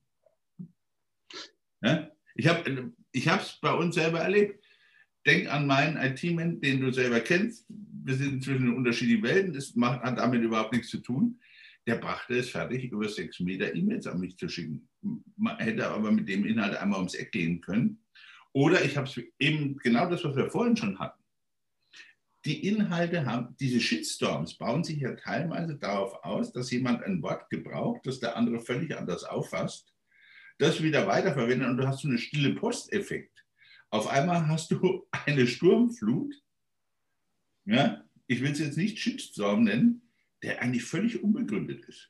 Ja? 1.82 2.10
Ich 2.36 2.48
habe 2.48 2.94
es 3.14 3.60
bei 3.62 3.74
uns 3.74 3.96
selber 3.96 4.20
erlebt. 4.20 4.64
Denk 5.26 5.52
an 5.52 5.68
meinen 5.68 5.98
IT-Man, 5.98 6.62
den 6.62 6.80
du 6.80 6.94
selber 6.94 7.20
kennst. 7.20 7.66
Wir 7.68 8.16
sind 8.16 8.42
zwischen 8.42 8.74
unterschiedlichen 8.74 9.24
Welten. 9.24 9.54
Das 9.54 9.76
macht, 9.76 10.02
hat 10.02 10.18
damit 10.18 10.42
überhaupt 10.42 10.72
nichts 10.72 10.90
zu 10.90 11.00
tun. 11.00 11.38
Der 11.86 11.96
brachte 11.96 12.38
es 12.38 12.50
fertig, 12.50 12.92
über 12.92 13.10
sechs 13.10 13.42
Meter 13.42 13.76
E-Mails 13.76 14.08
an 14.08 14.22
mich 14.22 14.38
zu 14.38 14.48
schicken. 14.48 14.88
Man 15.36 15.58
hätte 15.58 15.88
aber 15.88 16.12
mit 16.12 16.30
dem 16.30 16.46
Inhalt 16.46 16.78
einmal 16.78 17.00
ums 17.00 17.16
Eck 17.16 17.34
gehen 17.34 17.60
können. 17.60 18.02
Oder 18.54 18.84
ich 18.86 18.96
habe 18.96 19.08
es 19.08 19.22
eben 19.38 19.76
genau 19.78 20.10
das, 20.10 20.24
was 20.24 20.36
wir 20.38 20.50
vorhin 20.50 20.78
schon 20.78 20.98
hatten. 20.98 21.19
Die 22.46 22.66
Inhalte 22.66 23.26
haben, 23.26 23.56
diese 23.60 23.82
Shitstorms 23.82 24.58
bauen 24.58 24.84
sich 24.84 25.00
ja 25.00 25.16
teilweise 25.16 25.78
darauf 25.78 26.24
aus, 26.24 26.54
dass 26.54 26.72
jemand 26.72 27.04
ein 27.04 27.22
Wort 27.22 27.50
gebraucht, 27.50 28.02
das 28.06 28.20
der 28.20 28.38
andere 28.38 28.60
völlig 28.60 28.96
anders 28.96 29.24
auffasst, 29.26 29.94
das 30.58 30.82
wieder 30.82 31.08
weiterverwendet 31.08 31.68
und 31.70 31.78
du 31.78 31.88
hast 31.88 32.02
so 32.02 32.08
einen 32.08 32.18
stille 32.18 32.56
Posteffekt. 32.56 33.46
Auf 33.90 34.08
einmal 34.08 34.48
hast 34.48 34.72
du 34.72 35.08
eine 35.26 35.48
Sturmflut, 35.48 36.34
ja, 37.66 38.04
ich 38.28 38.42
will 38.42 38.52
es 38.52 38.60
jetzt 38.60 38.78
nicht 38.78 39.00
Shitstorm 39.00 39.64
nennen, 39.64 40.02
der 40.42 40.62
eigentlich 40.62 40.84
völlig 40.84 41.22
unbegründet 41.22 41.86
ist. 41.86 42.10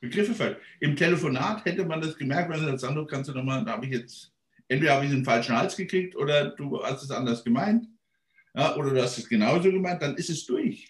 Begriffe 0.00 0.34
falsch. 0.34 0.58
Im 0.80 0.96
Telefonat 0.96 1.64
hätte 1.64 1.86
man 1.86 2.00
das 2.00 2.16
gemerkt, 2.16 2.54
sagt, 2.54 2.80
Sandro, 2.80 3.06
kannst 3.06 3.30
du 3.30 3.34
nochmal, 3.34 3.64
da 3.64 3.72
habe 3.72 3.86
ich 3.86 3.92
jetzt, 3.92 4.32
entweder 4.68 4.94
habe 4.94 5.04
ich 5.04 5.12
den 5.12 5.24
falschen 5.24 5.56
Hals 5.56 5.76
gekriegt 5.76 6.16
oder 6.16 6.50
du 6.50 6.82
hast 6.82 7.02
es 7.04 7.10
anders 7.10 7.44
gemeint 7.44 7.86
ja, 8.56 8.76
oder 8.76 8.90
du 8.90 9.02
hast 9.02 9.18
es 9.18 9.28
genauso 9.28 9.70
gemeint, 9.70 10.02
dann 10.02 10.16
ist 10.16 10.30
es 10.30 10.44
durch. 10.46 10.88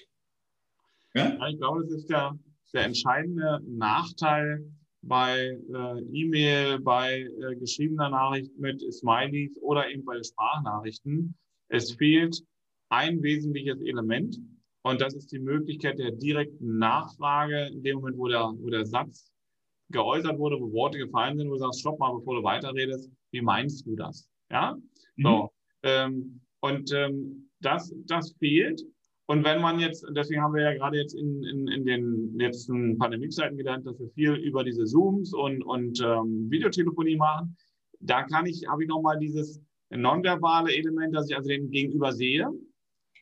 Ja? 1.15 1.35
ja 1.35 1.49
ich 1.49 1.59
glaube, 1.59 1.83
das 1.85 1.93
ist 1.93 2.11
der, 2.11 2.39
der 2.73 2.85
entscheidende 2.85 3.61
Nachteil 3.67 4.65
bei 5.03 5.59
äh, 5.73 6.01
E-Mail, 6.13 6.81
bei 6.81 7.21
äh, 7.21 7.57
geschriebener 7.57 8.11
Nachricht 8.11 8.57
mit 8.59 8.81
Smileys 8.93 9.59
oder 9.61 9.89
eben 9.91 10.05
bei 10.05 10.23
Sprachnachrichten. 10.23 11.35
Es 11.69 11.93
fehlt 11.93 12.43
ein 12.89 13.23
wesentliches 13.23 13.81
Element 13.81 14.39
und 14.83 15.01
das 15.01 15.15
ist 15.15 15.33
die 15.33 15.39
Möglichkeit 15.39 15.99
der 15.99 16.13
direkten 16.13 16.79
Nachfrage 16.79 17.69
in 17.69 17.83
dem 17.83 17.97
Moment, 17.97 18.19
wo 18.19 18.29
der, 18.29 18.53
wo 18.57 18.69
der 18.69 18.85
Satz 18.87 19.33
geäußert 19.91 20.39
wurde, 20.39 20.61
wo 20.61 20.73
Worte 20.73 20.99
gefallen 20.99 21.39
sind, 21.39 21.49
wo 21.49 21.55
du 21.55 21.61
sagst, 21.61 21.81
stopp 21.81 21.99
mal, 21.99 22.15
bevor 22.15 22.37
du 22.37 22.43
weiterredest, 22.43 23.11
wie 23.31 23.41
meinst 23.41 23.87
du 23.87 23.97
das? 23.97 24.29
Ja, 24.51 24.77
mhm. 25.17 25.23
so. 25.23 25.53
Ähm, 25.83 26.41
und 26.61 26.93
ähm, 26.93 27.51
das, 27.65 27.95
das 28.07 28.35
fehlt. 28.39 28.83
Und 29.27 29.45
wenn 29.45 29.61
man 29.61 29.81
jetzt, 29.81 30.05
deswegen 30.11 30.43
haben 30.43 30.55
wir 30.55 30.63
ja 30.63 30.75
gerade 30.75 30.99
jetzt 30.99 31.15
in, 31.15 31.43
in, 31.45 31.69
in 31.69 31.87
den 31.87 32.37
letzten 32.37 32.99
Pandemiezeiten 32.99 33.57
gelernt, 33.57 33.87
dass 33.87 33.99
wir 33.99 34.11
viel 34.11 34.35
über 34.35 34.65
diese 34.65 34.85
Zooms 34.85 35.33
und, 35.33 35.63
und 35.63 36.01
ähm, 36.03 36.51
Videotelefonie 36.51 37.17
machen. 37.17 37.57
Da 38.01 38.25
kann 38.25 38.45
ich, 38.45 38.67
habe 38.69 38.83
ich 38.83 38.89
nochmal 38.89 39.19
dieses 39.19 39.63
nonverbale 39.89 40.75
Element, 40.75 41.15
dass 41.15 41.31
ich 41.31 41.37
also 41.37 41.49
den 41.49 41.71
Gegenüber 41.71 42.13
sehe. 42.13 42.49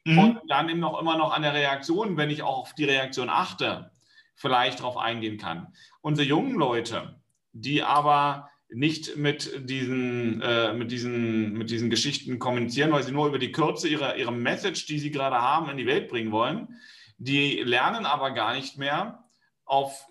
Mhm. 0.04 0.18
Und 0.18 0.40
dann 0.48 0.68
eben 0.68 0.80
noch 0.80 1.00
immer 1.00 1.16
noch 1.16 1.32
an 1.32 1.42
der 1.42 1.54
Reaktion, 1.54 2.16
wenn 2.16 2.30
ich 2.30 2.42
auch 2.42 2.58
auf 2.58 2.74
die 2.74 2.84
Reaktion 2.84 3.28
achte, 3.28 3.90
vielleicht 4.34 4.80
darauf 4.80 4.96
eingehen 4.96 5.38
kann. 5.38 5.68
Unsere 6.00 6.26
jungen 6.26 6.56
Leute, 6.56 7.20
die 7.52 7.82
aber 7.82 8.48
nicht 8.74 9.16
mit 9.16 9.68
diesen, 9.68 10.40
äh, 10.40 10.72
mit, 10.72 10.90
diesen, 10.90 11.52
mit 11.52 11.70
diesen 11.70 11.90
Geschichten 11.90 12.38
kommunizieren, 12.38 12.92
weil 12.92 13.02
sie 13.02 13.12
nur 13.12 13.28
über 13.28 13.38
die 13.38 13.52
Kürze 13.52 13.88
ihrer, 13.88 14.16
ihrer 14.16 14.30
Message, 14.30 14.86
die 14.86 14.98
sie 14.98 15.10
gerade 15.10 15.36
haben, 15.36 15.70
in 15.70 15.76
die 15.76 15.86
Welt 15.86 16.08
bringen 16.08 16.32
wollen. 16.32 16.68
Die 17.18 17.60
lernen 17.60 18.06
aber 18.06 18.32
gar 18.32 18.54
nicht 18.54 18.78
mehr 18.78 19.24
auf 19.64 20.06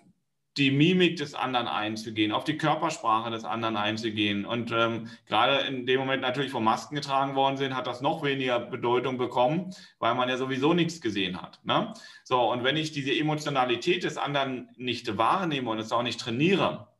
die 0.57 0.71
Mimik 0.71 1.15
des 1.15 1.33
anderen 1.33 1.67
einzugehen, 1.67 2.33
auf 2.33 2.43
die 2.43 2.57
Körpersprache 2.57 3.31
des 3.31 3.45
anderen 3.45 3.77
einzugehen. 3.77 4.45
Und 4.45 4.71
ähm, 4.71 5.07
gerade 5.25 5.65
in 5.65 5.85
dem 5.85 5.99
Moment 5.99 6.21
natürlich, 6.21 6.53
wo 6.53 6.59
Masken 6.59 6.95
getragen 6.95 7.35
worden 7.35 7.55
sind, 7.55 7.75
hat 7.75 7.87
das 7.87 8.01
noch 8.01 8.21
weniger 8.21 8.59
Bedeutung 8.59 9.17
bekommen, 9.17 9.73
weil 9.99 10.13
man 10.13 10.27
ja 10.27 10.35
sowieso 10.35 10.73
nichts 10.73 10.99
gesehen 10.99 11.41
hat. 11.41 11.61
Ne? 11.63 11.93
So, 12.25 12.51
und 12.51 12.65
wenn 12.65 12.75
ich 12.75 12.91
diese 12.91 13.13
Emotionalität 13.13 14.03
des 14.03 14.17
anderen 14.17 14.69
nicht 14.75 15.17
wahrnehme 15.17 15.69
und 15.69 15.79
es 15.79 15.91
auch 15.93 16.03
nicht 16.03 16.19
trainiere, 16.19 16.90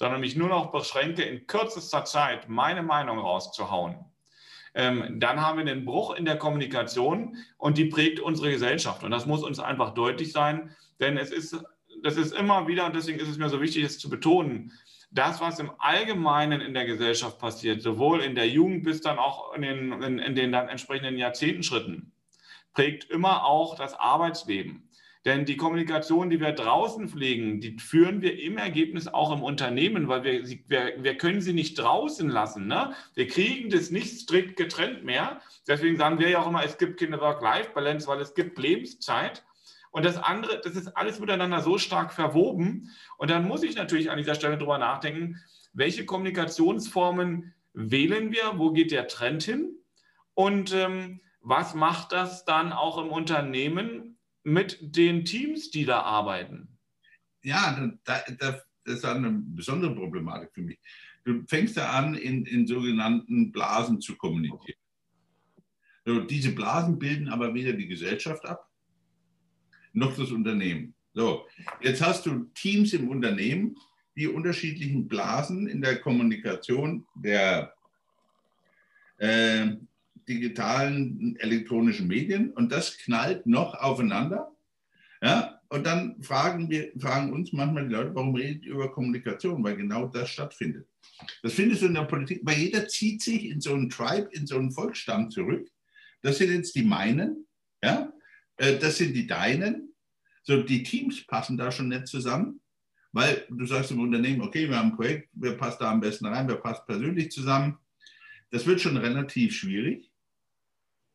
sondern 0.00 0.22
mich 0.22 0.34
nur 0.34 0.48
noch 0.48 0.72
beschränke, 0.72 1.22
in 1.22 1.46
kürzester 1.46 2.06
Zeit 2.06 2.48
meine 2.48 2.82
Meinung 2.82 3.18
rauszuhauen, 3.18 3.96
ähm, 4.72 5.20
dann 5.20 5.42
haben 5.42 5.58
wir 5.58 5.70
einen 5.70 5.84
Bruch 5.84 6.14
in 6.14 6.24
der 6.24 6.38
Kommunikation 6.38 7.36
und 7.58 7.76
die 7.76 7.84
prägt 7.84 8.18
unsere 8.18 8.50
Gesellschaft. 8.50 9.04
Und 9.04 9.10
das 9.10 9.26
muss 9.26 9.42
uns 9.42 9.58
einfach 9.58 9.92
deutlich 9.92 10.32
sein, 10.32 10.74
denn 11.00 11.18
es 11.18 11.30
ist, 11.30 11.62
das 12.02 12.16
ist 12.16 12.32
immer 12.32 12.66
wieder, 12.66 12.86
und 12.86 12.96
deswegen 12.96 13.18
ist 13.18 13.28
es 13.28 13.36
mir 13.36 13.50
so 13.50 13.60
wichtig, 13.60 13.84
es 13.84 13.98
zu 13.98 14.08
betonen, 14.08 14.72
das, 15.10 15.38
was 15.42 15.58
im 15.58 15.70
Allgemeinen 15.76 16.62
in 16.62 16.72
der 16.72 16.86
Gesellschaft 16.86 17.38
passiert, 17.38 17.82
sowohl 17.82 18.22
in 18.22 18.34
der 18.34 18.48
Jugend 18.48 18.84
bis 18.84 19.02
dann 19.02 19.18
auch 19.18 19.54
in 19.54 19.60
den, 19.60 20.02
in, 20.02 20.18
in 20.18 20.34
den 20.34 20.50
dann 20.50 20.70
entsprechenden 20.70 21.18
Jahrzehntenschritten, 21.18 22.10
prägt 22.72 23.10
immer 23.10 23.44
auch 23.44 23.76
das 23.76 23.92
Arbeitsleben. 23.92 24.88
Denn 25.26 25.44
die 25.44 25.58
Kommunikation, 25.58 26.30
die 26.30 26.40
wir 26.40 26.52
draußen 26.52 27.08
pflegen, 27.08 27.60
die 27.60 27.78
führen 27.78 28.22
wir 28.22 28.40
im 28.40 28.56
Ergebnis 28.56 29.06
auch 29.06 29.32
im 29.32 29.42
Unternehmen, 29.42 30.08
weil 30.08 30.24
wir, 30.24 30.48
wir, 30.68 30.94
wir 30.96 31.18
können 31.18 31.42
sie 31.42 31.52
nicht 31.52 31.78
draußen 31.78 32.28
lassen. 32.30 32.66
Ne? 32.66 32.94
Wir 33.14 33.26
kriegen 33.26 33.68
das 33.68 33.90
nicht 33.90 34.18
strikt 34.18 34.56
getrennt 34.56 35.04
mehr. 35.04 35.42
Deswegen 35.68 35.98
sagen 35.98 36.18
wir 36.18 36.30
ja 36.30 36.40
auch 36.40 36.46
immer, 36.46 36.64
es 36.64 36.78
gibt 36.78 36.98
keine 36.98 37.20
Work-Life-Balance, 37.20 38.06
weil 38.06 38.20
es 38.20 38.34
gibt 38.34 38.58
Lebenszeit. 38.58 39.44
Und 39.90 40.06
das 40.06 40.16
andere, 40.16 40.60
das 40.62 40.74
ist 40.74 40.96
alles 40.96 41.20
miteinander 41.20 41.60
so 41.60 41.76
stark 41.76 42.14
verwoben. 42.14 42.90
Und 43.18 43.30
dann 43.30 43.46
muss 43.46 43.62
ich 43.62 43.76
natürlich 43.76 44.10
an 44.10 44.18
dieser 44.18 44.34
Stelle 44.34 44.56
drüber 44.56 44.78
nachdenken, 44.78 45.36
welche 45.74 46.06
Kommunikationsformen 46.06 47.52
wählen 47.74 48.32
wir, 48.32 48.54
wo 48.56 48.72
geht 48.72 48.90
der 48.90 49.06
Trend 49.06 49.42
hin 49.42 49.76
und 50.34 50.72
ähm, 50.74 51.20
was 51.42 51.74
macht 51.74 52.12
das 52.12 52.44
dann 52.44 52.72
auch 52.72 52.98
im 52.98 53.08
Unternehmen 53.08 54.18
mit 54.52 54.78
den 54.80 55.24
Teams, 55.24 55.70
die 55.70 55.84
da 55.84 56.00
arbeiten? 56.00 56.78
Ja, 57.42 57.92
da, 58.04 58.22
da, 58.38 58.60
das 58.84 58.96
ist 58.98 59.04
eine 59.04 59.30
besondere 59.30 59.94
Problematik 59.94 60.50
für 60.52 60.62
mich. 60.62 60.78
Du 61.24 61.44
fängst 61.46 61.76
da 61.76 61.90
an, 61.90 62.14
in, 62.14 62.44
in 62.46 62.66
sogenannten 62.66 63.52
Blasen 63.52 64.00
zu 64.00 64.16
kommunizieren. 64.16 64.78
So, 66.04 66.20
diese 66.20 66.52
Blasen 66.52 66.98
bilden 66.98 67.28
aber 67.28 67.54
weder 67.54 67.74
die 67.74 67.86
Gesellschaft 67.86 68.44
ab, 68.46 68.68
noch 69.92 70.16
das 70.16 70.30
Unternehmen. 70.30 70.94
So, 71.12 71.46
jetzt 71.80 72.00
hast 72.00 72.26
du 72.26 72.44
Teams 72.54 72.92
im 72.94 73.08
Unternehmen, 73.08 73.76
die 74.16 74.26
unterschiedlichen 74.26 75.08
Blasen 75.08 75.66
in 75.66 75.80
der 75.80 76.00
Kommunikation 76.00 77.06
der 77.14 77.74
äh, 79.18 79.76
digitalen 80.28 81.36
elektronischen 81.36 82.06
Medien 82.06 82.50
und 82.52 82.72
das 82.72 82.98
knallt 82.98 83.46
noch 83.46 83.74
aufeinander. 83.74 84.50
Ja, 85.22 85.60
und 85.68 85.86
dann 85.86 86.20
fragen, 86.22 86.68
wir, 86.68 86.92
fragen 86.98 87.32
uns 87.32 87.52
manchmal 87.52 87.86
die 87.86 87.94
Leute, 87.94 88.14
warum 88.14 88.34
redet 88.34 88.64
ihr 88.64 88.72
über 88.72 88.90
Kommunikation? 88.90 89.62
Weil 89.62 89.76
genau 89.76 90.06
das 90.06 90.30
stattfindet. 90.30 90.88
Das 91.42 91.52
findest 91.52 91.82
du 91.82 91.86
in 91.86 91.94
der 91.94 92.04
Politik, 92.04 92.40
weil 92.42 92.58
jeder 92.58 92.88
zieht 92.88 93.22
sich 93.22 93.44
in 93.44 93.60
so 93.60 93.74
einen 93.74 93.88
Tribe, 93.88 94.28
in 94.32 94.46
so 94.46 94.56
einen 94.56 94.72
Volksstamm 94.72 95.30
zurück. 95.30 95.68
Das 96.22 96.38
sind 96.38 96.52
jetzt 96.52 96.74
die 96.74 96.82
meinen, 96.82 97.46
ja, 97.82 98.12
äh, 98.56 98.78
das 98.78 98.98
sind 98.98 99.14
die 99.14 99.26
deinen. 99.26 99.94
So, 100.42 100.62
die 100.62 100.82
Teams 100.82 101.26
passen 101.26 101.56
da 101.56 101.70
schon 101.70 101.88
nicht 101.88 102.08
zusammen, 102.08 102.60
weil 103.12 103.46
du 103.50 103.66
sagst 103.66 103.90
im 103.90 104.00
Unternehmen, 104.00 104.40
okay, 104.40 104.68
wir 104.68 104.76
haben 104.76 104.90
ein 104.90 104.96
Projekt, 104.96 105.28
wer 105.34 105.52
passt 105.52 105.80
da 105.80 105.90
am 105.90 106.00
besten 106.00 106.26
rein, 106.26 106.48
wer 106.48 106.56
passt 106.56 106.86
persönlich 106.86 107.30
zusammen. 107.30 107.78
Das 108.50 108.66
wird 108.66 108.80
schon 108.80 108.96
relativ 108.96 109.54
schwierig. 109.54 110.09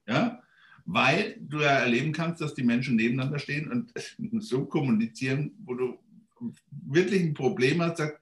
Ja? 0.07 0.41
Weil 0.85 1.37
du 1.39 1.61
ja 1.61 1.79
erleben 1.79 2.11
kannst, 2.11 2.41
dass 2.41 2.53
die 2.53 2.63
Menschen 2.63 2.95
nebeneinander 2.95 3.39
stehen 3.39 3.71
und 3.71 3.91
so 4.43 4.65
kommunizieren, 4.65 5.55
wo 5.63 5.73
du 5.73 5.99
wirklich 6.69 7.23
ein 7.23 7.33
Problem 7.33 7.81
hast, 7.81 7.97
sagst, 7.97 8.19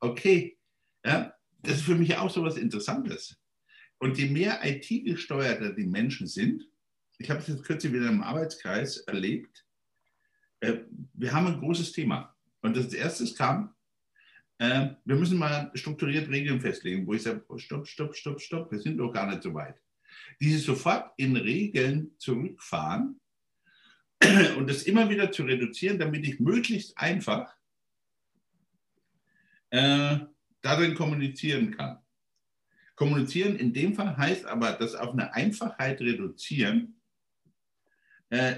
okay, 0.00 0.56
ja, 1.04 1.34
das 1.62 1.76
ist 1.76 1.84
für 1.84 1.96
mich 1.96 2.16
auch 2.16 2.30
so 2.30 2.42
was 2.42 2.56
Interessantes. 2.56 3.36
Und 3.98 4.18
je 4.18 4.28
mehr 4.28 4.60
IT-gesteuerter 4.62 5.72
die 5.72 5.86
Menschen 5.86 6.26
sind, 6.26 6.68
ich 7.18 7.30
habe 7.30 7.40
es 7.40 7.48
jetzt 7.48 7.64
kürzlich 7.64 7.92
wieder 7.92 8.08
im 8.08 8.22
Arbeitskreis 8.22 8.98
erlebt, 8.98 9.64
äh, 10.60 10.78
wir 11.14 11.32
haben 11.32 11.46
ein 11.46 11.60
großes 11.60 11.92
Thema. 11.92 12.34
Und 12.60 12.76
das 12.76 12.92
erste 12.92 13.32
kam, 13.34 13.74
äh, 14.58 14.90
wir 15.04 15.16
müssen 15.16 15.38
mal 15.38 15.70
strukturiert 15.74 16.28
Regeln 16.28 16.60
festlegen, 16.60 17.06
wo 17.06 17.14
ich 17.14 17.22
sage, 17.22 17.44
oh, 17.48 17.58
stopp, 17.58 17.86
stopp, 17.86 18.14
stopp, 18.14 18.40
stopp, 18.40 18.72
wir 18.72 18.78
sind 18.78 18.98
doch 18.98 19.12
gar 19.12 19.28
nicht 19.28 19.42
so 19.42 19.54
weit 19.54 19.83
die 20.40 20.56
sofort 20.56 21.12
in 21.16 21.36
Regeln 21.36 22.12
zurückfahren 22.18 23.20
und 24.56 24.68
das 24.68 24.84
immer 24.84 25.08
wieder 25.08 25.30
zu 25.32 25.44
reduzieren, 25.44 25.98
damit 25.98 26.26
ich 26.26 26.40
möglichst 26.40 26.96
einfach 26.98 27.54
äh, 29.70 30.18
darin 30.62 30.94
kommunizieren 30.94 31.76
kann. 31.76 31.98
Kommunizieren 32.96 33.56
in 33.56 33.72
dem 33.72 33.94
Fall 33.94 34.16
heißt 34.16 34.46
aber, 34.46 34.72
das 34.72 34.94
auf 34.94 35.12
eine 35.12 35.34
Einfachheit 35.34 36.00
reduzieren, 36.00 37.00
äh, 38.30 38.54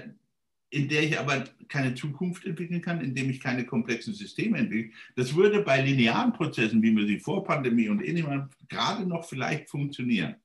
in 0.69 0.89
der 0.89 1.03
ich 1.03 1.17
aber 1.17 1.43
keine 1.69 1.95
Zukunft 1.95 2.45
entwickeln 2.45 2.81
kann, 2.81 3.01
indem 3.01 3.29
ich 3.29 3.39
keine 3.39 3.65
komplexen 3.65 4.13
Systeme 4.13 4.57
entwickle. 4.57 4.91
Das 5.15 5.35
würde 5.35 5.61
bei 5.61 5.81
linearen 5.81 6.33
Prozessen, 6.33 6.81
wie 6.81 6.95
wir 6.95 7.07
sie 7.07 7.19
vor 7.19 7.43
Pandemie 7.43 7.89
und 7.89 8.01
ähnlichem 8.01 8.49
gerade 8.67 9.05
noch 9.05 9.25
vielleicht 9.27 9.69
funktionieren. 9.69 10.35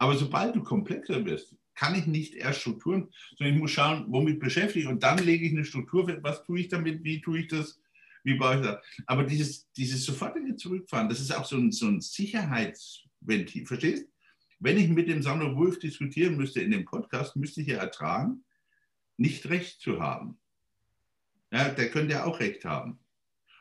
Aber 0.00 0.16
sobald 0.16 0.56
du 0.56 0.62
komplexer 0.62 1.20
bist, 1.20 1.54
kann 1.74 1.94
ich 1.94 2.06
nicht 2.06 2.34
erst 2.34 2.62
Strukturen, 2.62 3.10
sondern 3.36 3.54
ich 3.54 3.60
muss 3.60 3.70
schauen, 3.70 4.06
womit 4.08 4.40
beschäftige 4.40 4.86
ich 4.86 4.90
und 4.90 5.02
dann 5.02 5.18
lege 5.18 5.44
ich 5.44 5.52
eine 5.52 5.64
Struktur 5.64 6.08
fest, 6.08 6.20
was 6.22 6.42
tue 6.42 6.60
ich 6.60 6.68
damit, 6.68 7.04
wie 7.04 7.20
tue 7.20 7.40
ich 7.40 7.48
das, 7.48 7.78
wie 8.24 8.34
baue 8.34 8.56
ich 8.56 8.62
das. 8.62 8.78
Aber 9.06 9.24
dieses, 9.24 9.70
dieses 9.72 10.02
sofortige 10.02 10.56
Zurückfahren, 10.56 11.10
das 11.10 11.20
ist 11.20 11.36
auch 11.36 11.44
so 11.44 11.58
ein, 11.58 11.70
so 11.70 11.86
ein 11.86 12.00
Sicherheitsventil, 12.00 13.66
verstehst? 13.66 14.08
Wenn 14.58 14.78
ich 14.78 14.88
mit 14.88 15.06
dem 15.06 15.22
Sandro 15.22 15.54
Wolf 15.54 15.78
diskutieren 15.78 16.36
müsste 16.36 16.62
in 16.62 16.70
dem 16.70 16.86
Podcast, 16.86 17.36
müsste 17.36 17.60
ich 17.60 17.68
ja 17.68 17.76
ertragen, 17.76 18.42
nicht 19.18 19.50
recht 19.50 19.82
zu 19.82 20.00
haben. 20.00 20.38
Ja, 21.52 21.68
der 21.68 21.90
könnte 21.90 22.14
ja 22.14 22.24
auch 22.24 22.40
recht 22.40 22.64
haben. 22.64 23.00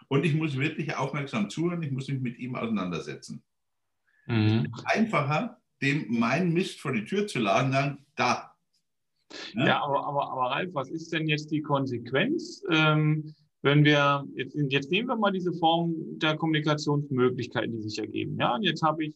Und 0.08 0.26
ich 0.26 0.34
muss 0.36 0.58
wirklich 0.58 0.96
aufmerksam 0.96 1.50
zuhören, 1.50 1.84
ich 1.84 1.92
muss 1.92 2.08
mich 2.08 2.22
mit 2.22 2.40
ihm 2.40 2.56
auseinandersetzen. 2.56 3.44
Mhm. 4.26 4.72
einfacher, 4.86 5.59
dem 5.82 6.20
meinen 6.20 6.54
Mist 6.54 6.80
vor 6.80 6.92
die 6.92 7.06
Tür 7.06 7.28
zu 7.28 7.40
laden, 7.40 7.72
dann 7.72 8.06
da. 8.16 8.54
Ja, 9.54 9.66
ja 9.66 9.84
aber, 9.84 10.06
aber, 10.06 10.32
aber 10.32 10.52
Ralf, 10.52 10.74
was 10.74 10.90
ist 10.90 11.14
denn 11.14 11.28
jetzt 11.28 11.52
die 11.52 11.62
Konsequenz, 11.62 12.64
ähm, 12.72 13.36
wenn 13.62 13.84
wir, 13.84 14.26
jetzt, 14.36 14.56
jetzt 14.70 14.92
nehmen 14.92 15.10
wir 15.10 15.18
mal 15.18 15.32
diese 15.32 15.54
Form 15.54 15.94
der 16.20 16.38
Kommunikationsmöglichkeiten, 16.38 17.74
die 17.74 17.82
sich 17.82 18.00
ergeben. 18.00 18.38
Ja, 18.40 18.56
und 18.56 18.64
jetzt 18.64 18.82
habe 18.82 19.06
ich, 19.06 19.16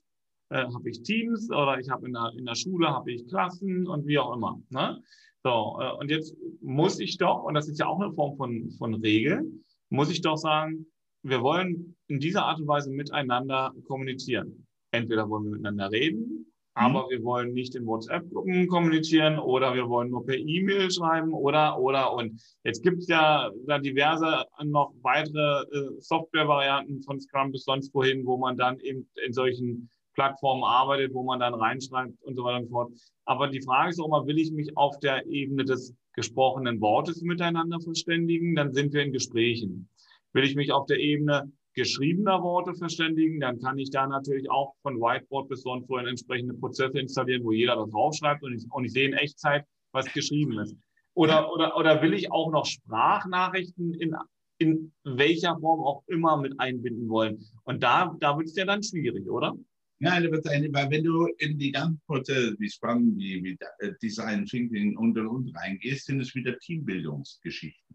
äh, 0.49 0.65
hab 0.65 0.86
ich 0.86 1.02
Teams 1.02 1.49
oder 1.49 1.80
ich 1.80 1.89
habe 1.89 2.08
in 2.08 2.13
der, 2.13 2.32
in 2.38 2.45
der 2.45 2.56
Schule 2.56 2.89
habe 2.89 3.12
ich 3.12 3.26
Klassen 3.28 3.88
und 3.88 4.06
wie 4.06 4.19
auch 4.19 4.36
immer. 4.36 4.62
Ne? 4.69 5.02
So, 5.43 5.78
äh, 5.80 5.91
und 5.99 6.10
jetzt 6.10 6.36
muss 6.62 6.99
ich 6.99 7.17
doch, 7.17 7.43
und 7.43 7.54
das 7.54 7.69
ist 7.69 7.80
ja 7.80 7.88
auch 7.88 7.99
eine 7.99 8.13
Form 8.13 8.36
von, 8.36 8.69
von 8.71 8.93
Regel, 8.95 9.43
muss 9.89 10.12
ich 10.12 10.21
doch 10.21 10.38
sagen, 10.38 10.88
wir 11.23 11.41
wollen 11.41 11.95
in 12.08 12.19
dieser 12.19 12.45
Art 12.45 12.60
und 12.60 12.67
Weise 12.67 12.91
miteinander 12.91 13.73
kommunizieren. 13.88 14.67
Entweder 14.91 15.30
wollen 15.30 15.45
wir 15.45 15.52
miteinander 15.52 15.89
reden, 15.89 16.52
aber 16.75 17.05
mhm. 17.05 17.09
wir 17.09 17.23
wollen 17.23 17.53
nicht 17.53 17.75
in 17.75 17.86
WhatsApp-Gruppen 17.86 18.67
kommunizieren 18.67 19.38
oder 19.38 19.73
wir 19.73 19.88
wollen 19.88 20.09
nur 20.09 20.25
per 20.25 20.38
E-Mail 20.38 20.89
schreiben 20.91 21.33
oder, 21.33 21.79
oder. 21.79 22.13
Und 22.13 22.41
jetzt 22.63 22.83
gibt 22.83 22.99
es 22.99 23.07
ja 23.07 23.51
da 23.67 23.79
diverse 23.79 24.45
noch 24.63 24.93
weitere 25.01 25.63
äh, 25.71 25.99
Software-Varianten 25.99 27.01
von 27.03 27.19
Scrum 27.19 27.51
bis 27.51 27.65
sonst 27.65 27.93
wohin, 27.93 28.25
wo 28.25 28.38
man 28.38 28.57
dann 28.57 28.79
eben 28.79 29.07
in 29.23 29.33
solchen 29.33 29.89
Plattformen 30.13 30.63
arbeitet, 30.63 31.13
wo 31.13 31.23
man 31.23 31.39
dann 31.39 31.53
reinschreibt 31.53 32.21
und 32.21 32.36
so 32.36 32.43
weiter 32.43 32.57
und 32.57 32.65
so 32.65 32.71
fort. 32.71 32.91
Aber 33.25 33.47
die 33.47 33.62
Frage 33.62 33.89
ist 33.89 33.99
auch 33.99 34.09
mal, 34.09 34.25
will 34.25 34.39
ich 34.39 34.51
mich 34.51 34.75
auf 34.77 34.99
der 34.99 35.25
Ebene 35.27 35.65
des 35.65 35.95
gesprochenen 36.13 36.81
Wortes 36.81 37.21
miteinander 37.21 37.79
verständigen? 37.79 38.55
Dann 38.55 38.73
sind 38.73 38.93
wir 38.93 39.01
in 39.01 39.12
Gesprächen. 39.12 39.89
Will 40.33 40.43
ich 40.43 40.55
mich 40.55 40.71
auf 40.71 40.86
der 40.86 40.99
Ebene 40.99 41.51
geschriebener 41.73 42.41
Worte 42.41 42.73
verständigen, 42.75 43.39
dann 43.39 43.59
kann 43.59 43.77
ich 43.77 43.89
da 43.89 44.07
natürlich 44.07 44.49
auch 44.49 44.75
von 44.81 44.99
Whiteboard 44.99 45.49
bis 45.49 45.62
sonst 45.62 45.89
wohin 45.89 46.07
entsprechende 46.07 46.53
Prozesse 46.53 46.99
installieren, 46.99 47.43
wo 47.43 47.51
jeder 47.51 47.75
das 47.75 47.89
draufschreibt 47.89 48.43
und 48.43 48.53
ich, 48.53 48.65
und 48.71 48.86
ich 48.86 48.93
sehe 48.93 49.07
in 49.07 49.13
Echtzeit, 49.13 49.65
was 49.91 50.12
geschrieben 50.13 50.59
ist. 50.59 50.75
Oder, 51.15 51.51
oder, 51.51 51.77
oder 51.77 52.01
will 52.01 52.13
ich 52.13 52.31
auch 52.31 52.51
noch 52.51 52.65
Sprachnachrichten 52.65 53.93
in, 53.95 54.15
in 54.57 54.91
welcher 55.03 55.57
Form 55.59 55.81
auch 55.81 56.03
immer 56.07 56.38
mit 56.38 56.59
einbinden 56.59 57.07
wollen? 57.09 57.43
Und 57.63 57.83
da, 57.83 58.15
da 58.19 58.38
wird 58.38 58.47
es 58.47 58.55
ja 58.55 58.65
dann 58.65 58.81
schwierig, 58.81 59.29
oder? 59.29 59.55
Nein, 59.99 60.23
weil 60.23 60.91
wenn 60.91 61.03
du 61.03 61.27
in 61.38 61.57
die 61.57 61.71
ganzen 61.71 62.01
Prozesse 62.05 62.55
wie 62.59 62.67
Scrum, 62.67 63.15
wie, 63.17 63.41
wie 63.43 63.57
äh, 63.79 63.93
Design 64.01 64.45
Thinking 64.45 64.97
und 64.97 65.17
und 65.17 65.27
und 65.27 65.55
reingehst, 65.55 66.07
sind 66.07 66.19
es 66.19 66.36
wieder 66.36 66.57
Teambildungsgeschichten, 66.59 67.92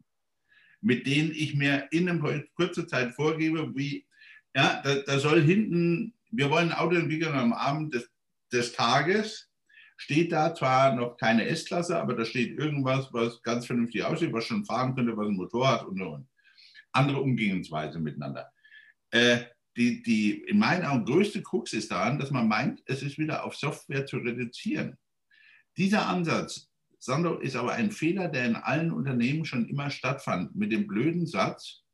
mit 0.81 1.07
denen 1.07 1.33
ich 1.33 1.55
mir 1.55 1.89
in 1.91 2.09
einer 2.09 2.43
kurzen 2.55 2.89
Zeit 2.89 3.13
vorgebe, 3.15 3.75
wie, 3.75 4.07
ja, 4.55 4.81
da, 4.83 4.97
da 4.97 5.19
soll 5.19 5.43
hinten, 5.43 6.15
wir 6.31 6.51
wollen 6.51 6.71
ein 6.73 6.79
Auto 6.79 6.97
entwickeln 6.97 7.35
am 7.35 7.53
Abend 7.53 7.95
des, 7.95 8.09
des 8.53 8.73
Tages, 8.73 9.49
steht 9.97 10.33
da 10.33 10.55
zwar 10.55 10.95
noch 10.95 11.17
keine 11.17 11.47
S-Klasse, 11.47 12.01
aber 12.01 12.15
da 12.15 12.25
steht 12.25 12.59
irgendwas, 12.59 13.13
was 13.13 13.43
ganz 13.43 13.67
vernünftig 13.67 14.05
aussieht, 14.05 14.33
was 14.33 14.45
schon 14.45 14.65
fahren 14.65 14.95
könnte, 14.95 15.17
was 15.17 15.27
ein 15.27 15.35
Motor 15.35 15.69
hat 15.69 15.87
und, 15.87 16.01
und. 16.01 16.29
Andere 16.93 17.21
Umgehensweise 17.21 17.99
miteinander. 17.99 18.51
Äh, 19.11 19.39
die, 19.77 20.03
die 20.03 20.43
in 20.43 20.59
meinen 20.59 20.85
Augen 20.85 21.05
größte 21.05 21.43
Krux 21.43 21.73
ist 21.73 21.91
daran, 21.91 22.19
dass 22.19 22.31
man 22.31 22.49
meint, 22.49 22.83
es 22.87 23.03
ist 23.03 23.19
wieder 23.19 23.45
auf 23.45 23.55
Software 23.55 24.07
zu 24.07 24.19
reduzieren. 24.19 24.97
Dieser 25.77 26.07
Ansatz, 26.07 26.68
Sando, 26.99 27.39
ist 27.39 27.57
aber 27.57 27.73
ein 27.73 27.91
Fehler, 27.91 28.29
der 28.29 28.47
in 28.47 28.57
allen 28.57 28.93
Unternehmen 28.93 29.45
schon 29.45 29.69
immer 29.69 29.91
stattfand, 29.91 30.55
mit 30.57 30.73
dem 30.73 30.87
blöden 30.87 31.27
Satz, 31.27 31.85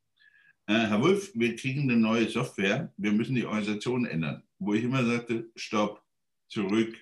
äh, 0.67 0.73
Herr 0.73 1.01
Wolf, 1.01 1.31
wir 1.35 1.55
kriegen 1.55 1.83
eine 1.83 1.97
neue 1.97 2.27
Software, 2.27 2.91
wir 2.97 3.11
müssen 3.11 3.35
die 3.35 3.45
Organisation 3.45 4.05
ändern. 4.05 4.43
Wo 4.57 4.73
ich 4.73 4.83
immer 4.83 5.05
sagte, 5.05 5.51
stopp, 5.55 6.01
zurück. 6.47 6.95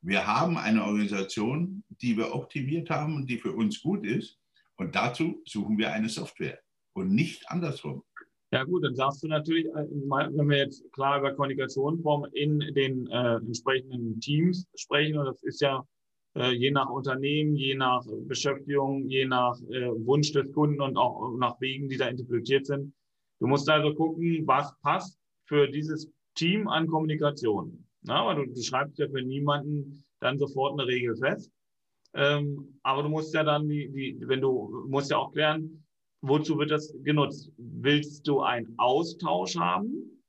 Wir 0.00 0.26
haben 0.26 0.58
eine 0.58 0.84
Organisation, 0.84 1.84
die 1.88 2.16
wir 2.16 2.34
optimiert 2.34 2.90
haben 2.90 3.14
und 3.14 3.30
die 3.30 3.38
für 3.38 3.52
uns 3.52 3.80
gut 3.80 4.04
ist. 4.04 4.40
Und 4.76 4.96
dazu 4.96 5.42
suchen 5.44 5.78
wir 5.78 5.92
eine 5.92 6.08
Software 6.08 6.58
und 6.94 7.14
nicht 7.14 7.48
andersrum. 7.48 8.02
Ja 8.50 8.64
gut, 8.64 8.84
dann 8.84 8.96
sagst 8.96 9.22
du 9.22 9.28
natürlich, 9.28 9.66
äh, 9.66 9.86
wenn 9.86 10.48
wir 10.48 10.58
jetzt 10.58 10.82
klar 10.92 11.20
über 11.20 11.32
Kommunikation 11.32 12.02
in 12.32 12.58
den 12.74 13.06
äh, 13.06 13.36
entsprechenden 13.36 14.18
Teams 14.20 14.66
sprechen, 14.74 15.18
und 15.18 15.26
das 15.26 15.42
ist 15.44 15.60
ja 15.60 15.86
je 16.34 16.70
nach 16.70 16.88
Unternehmen, 16.88 17.56
je 17.56 17.74
nach 17.74 18.04
Beschäftigung, 18.26 19.06
je 19.08 19.26
nach 19.26 19.60
äh, 19.70 19.90
Wunsch 20.06 20.32
des 20.32 20.50
Kunden 20.52 20.80
und 20.80 20.96
auch 20.96 21.36
nach 21.36 21.60
Wegen, 21.60 21.88
die 21.88 21.98
da 21.98 22.08
interpretiert 22.08 22.66
sind. 22.66 22.94
Du 23.38 23.46
musst 23.46 23.68
also 23.68 23.94
gucken, 23.94 24.46
was 24.46 24.74
passt 24.80 25.18
für 25.46 25.68
dieses 25.68 26.08
Team 26.34 26.68
an 26.68 26.86
Kommunikation. 26.86 27.86
Na, 28.02 28.26
weil 28.26 28.36
du, 28.36 28.52
du 28.52 28.62
schreibst 28.62 28.98
ja 28.98 29.08
für 29.08 29.22
niemanden 29.22 30.04
dann 30.20 30.38
sofort 30.38 30.72
eine 30.72 30.88
Regel 30.88 31.16
fest. 31.16 31.52
Ähm, 32.14 32.78
aber 32.82 33.02
du 33.02 33.08
musst 33.08 33.34
ja 33.34 33.42
dann 33.42 33.68
die, 33.68 33.90
die, 33.90 34.28
wenn 34.28 34.40
du 34.40 34.86
musst 34.88 35.10
ja 35.10 35.18
auch 35.18 35.32
klären, 35.32 35.84
wozu 36.20 36.58
wird 36.58 36.70
das 36.70 36.94
genutzt? 37.02 37.50
Willst 37.56 38.26
du 38.26 38.40
einen 38.40 38.74
Austausch 38.78 39.56
haben? 39.56 40.22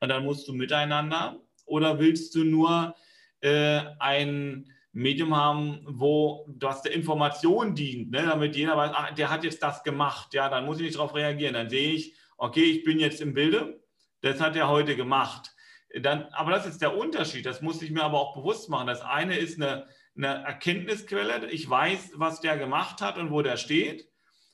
Und 0.00 0.08
dann 0.08 0.24
musst 0.24 0.48
du 0.48 0.52
miteinander. 0.52 1.40
Oder 1.66 1.98
willst 1.98 2.34
du 2.34 2.44
nur 2.44 2.94
äh, 3.40 3.82
ein 3.98 4.64
Medium 4.98 5.36
haben, 5.36 5.80
wo 5.86 6.44
das 6.48 6.82
der 6.82 6.92
Information 6.92 7.74
dient, 7.74 8.10
ne? 8.10 8.22
damit 8.22 8.56
jeder 8.56 8.76
weiß, 8.76 8.90
ach, 8.92 9.14
der 9.14 9.30
hat 9.30 9.44
jetzt 9.44 9.62
das 9.62 9.84
gemacht, 9.84 10.34
ja, 10.34 10.48
dann 10.48 10.66
muss 10.66 10.78
ich 10.78 10.86
nicht 10.86 10.96
darauf 10.96 11.14
reagieren. 11.14 11.54
Dann 11.54 11.70
sehe 11.70 11.92
ich, 11.92 12.16
okay, 12.36 12.64
ich 12.64 12.82
bin 12.82 12.98
jetzt 12.98 13.20
im 13.20 13.32
Bilde, 13.32 13.80
das 14.22 14.40
hat 14.40 14.56
er 14.56 14.68
heute 14.68 14.96
gemacht. 14.96 15.54
Dann, 16.02 16.24
aber 16.32 16.50
das 16.50 16.66
ist 16.66 16.82
der 16.82 16.96
Unterschied, 16.96 17.46
das 17.46 17.62
muss 17.62 17.80
ich 17.80 17.92
mir 17.92 18.02
aber 18.02 18.18
auch 18.18 18.34
bewusst 18.34 18.68
machen. 18.68 18.88
Das 18.88 19.00
eine 19.00 19.38
ist 19.38 19.62
eine, 19.62 19.86
eine 20.16 20.44
Erkenntnisquelle, 20.44 21.48
ich 21.50 21.70
weiß, 21.70 22.12
was 22.16 22.40
der 22.40 22.58
gemacht 22.58 23.00
hat 23.00 23.18
und 23.18 23.30
wo 23.30 23.40
der 23.40 23.56
steht. 23.56 24.08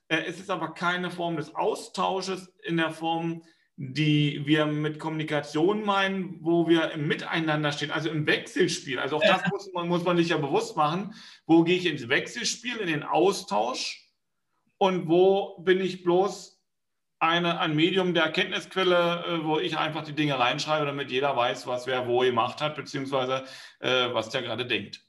Äh, 0.08 0.24
es 0.26 0.38
ist 0.38 0.50
aber 0.50 0.74
keine 0.74 1.10
Form 1.10 1.36
des 1.36 1.54
Austausches 1.54 2.54
in 2.62 2.76
der 2.76 2.90
Form, 2.90 3.42
die 3.76 4.42
wir 4.46 4.66
mit 4.66 4.98
Kommunikation 4.98 5.84
meinen, 5.84 6.38
wo 6.40 6.68
wir 6.68 6.92
im 6.92 7.08
Miteinander 7.08 7.72
stehen, 7.72 7.90
also 7.90 8.08
im 8.08 8.26
Wechselspiel. 8.26 9.00
Also 9.00 9.16
auch 9.16 9.22
das 9.22 9.42
muss 9.50 9.72
man, 9.72 9.88
muss 9.88 10.04
man 10.04 10.16
sich 10.16 10.28
ja 10.28 10.36
bewusst 10.36 10.76
machen. 10.76 11.14
Wo 11.46 11.64
gehe 11.64 11.76
ich 11.76 11.86
ins 11.86 12.08
Wechselspiel, 12.08 12.76
in 12.76 12.86
den 12.86 13.02
Austausch 13.02 14.08
und 14.78 15.08
wo 15.08 15.58
bin 15.58 15.80
ich 15.80 16.04
bloß 16.04 16.54
eine, 17.18 17.58
ein 17.58 17.74
Medium 17.74 18.14
der 18.14 18.24
Erkenntnisquelle, 18.24 19.24
äh, 19.26 19.44
wo 19.44 19.58
ich 19.58 19.78
einfach 19.78 20.04
die 20.04 20.14
Dinge 20.14 20.38
reinschreibe, 20.38 20.86
damit 20.86 21.10
jeder 21.10 21.34
weiß, 21.34 21.66
was 21.66 21.86
wer 21.86 22.06
wo 22.06 22.20
gemacht 22.20 22.60
hat, 22.60 22.76
beziehungsweise 22.76 23.44
äh, 23.80 24.12
was 24.12 24.28
der 24.28 24.42
gerade 24.42 24.66
denkt. 24.66 25.03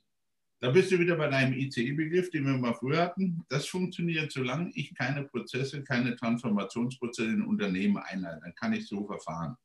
Da 0.65 0.71
bist 0.71 0.91
du 0.91 0.97
wieder 0.97 1.15
bei 1.15 1.27
deinem 1.27 1.53
ICE-Begriff, 1.53 2.31
den 2.31 2.43
wir 2.43 2.57
mal 2.57 2.73
früher 2.73 3.03
hatten. 3.03 3.45
Das 3.49 3.67
funktioniert, 3.67 4.31
solange 4.31 4.71
ich 4.73 4.95
keine 4.95 5.23
Prozesse, 5.25 5.83
keine 5.83 6.15
Transformationsprozesse 6.15 7.29
in 7.29 7.43
Unternehmen 7.43 7.97
einleite. 7.97 8.41
Dann 8.41 8.55
kann 8.55 8.73
ich 8.73 8.87
so 8.87 9.05
verfahren. 9.05 9.55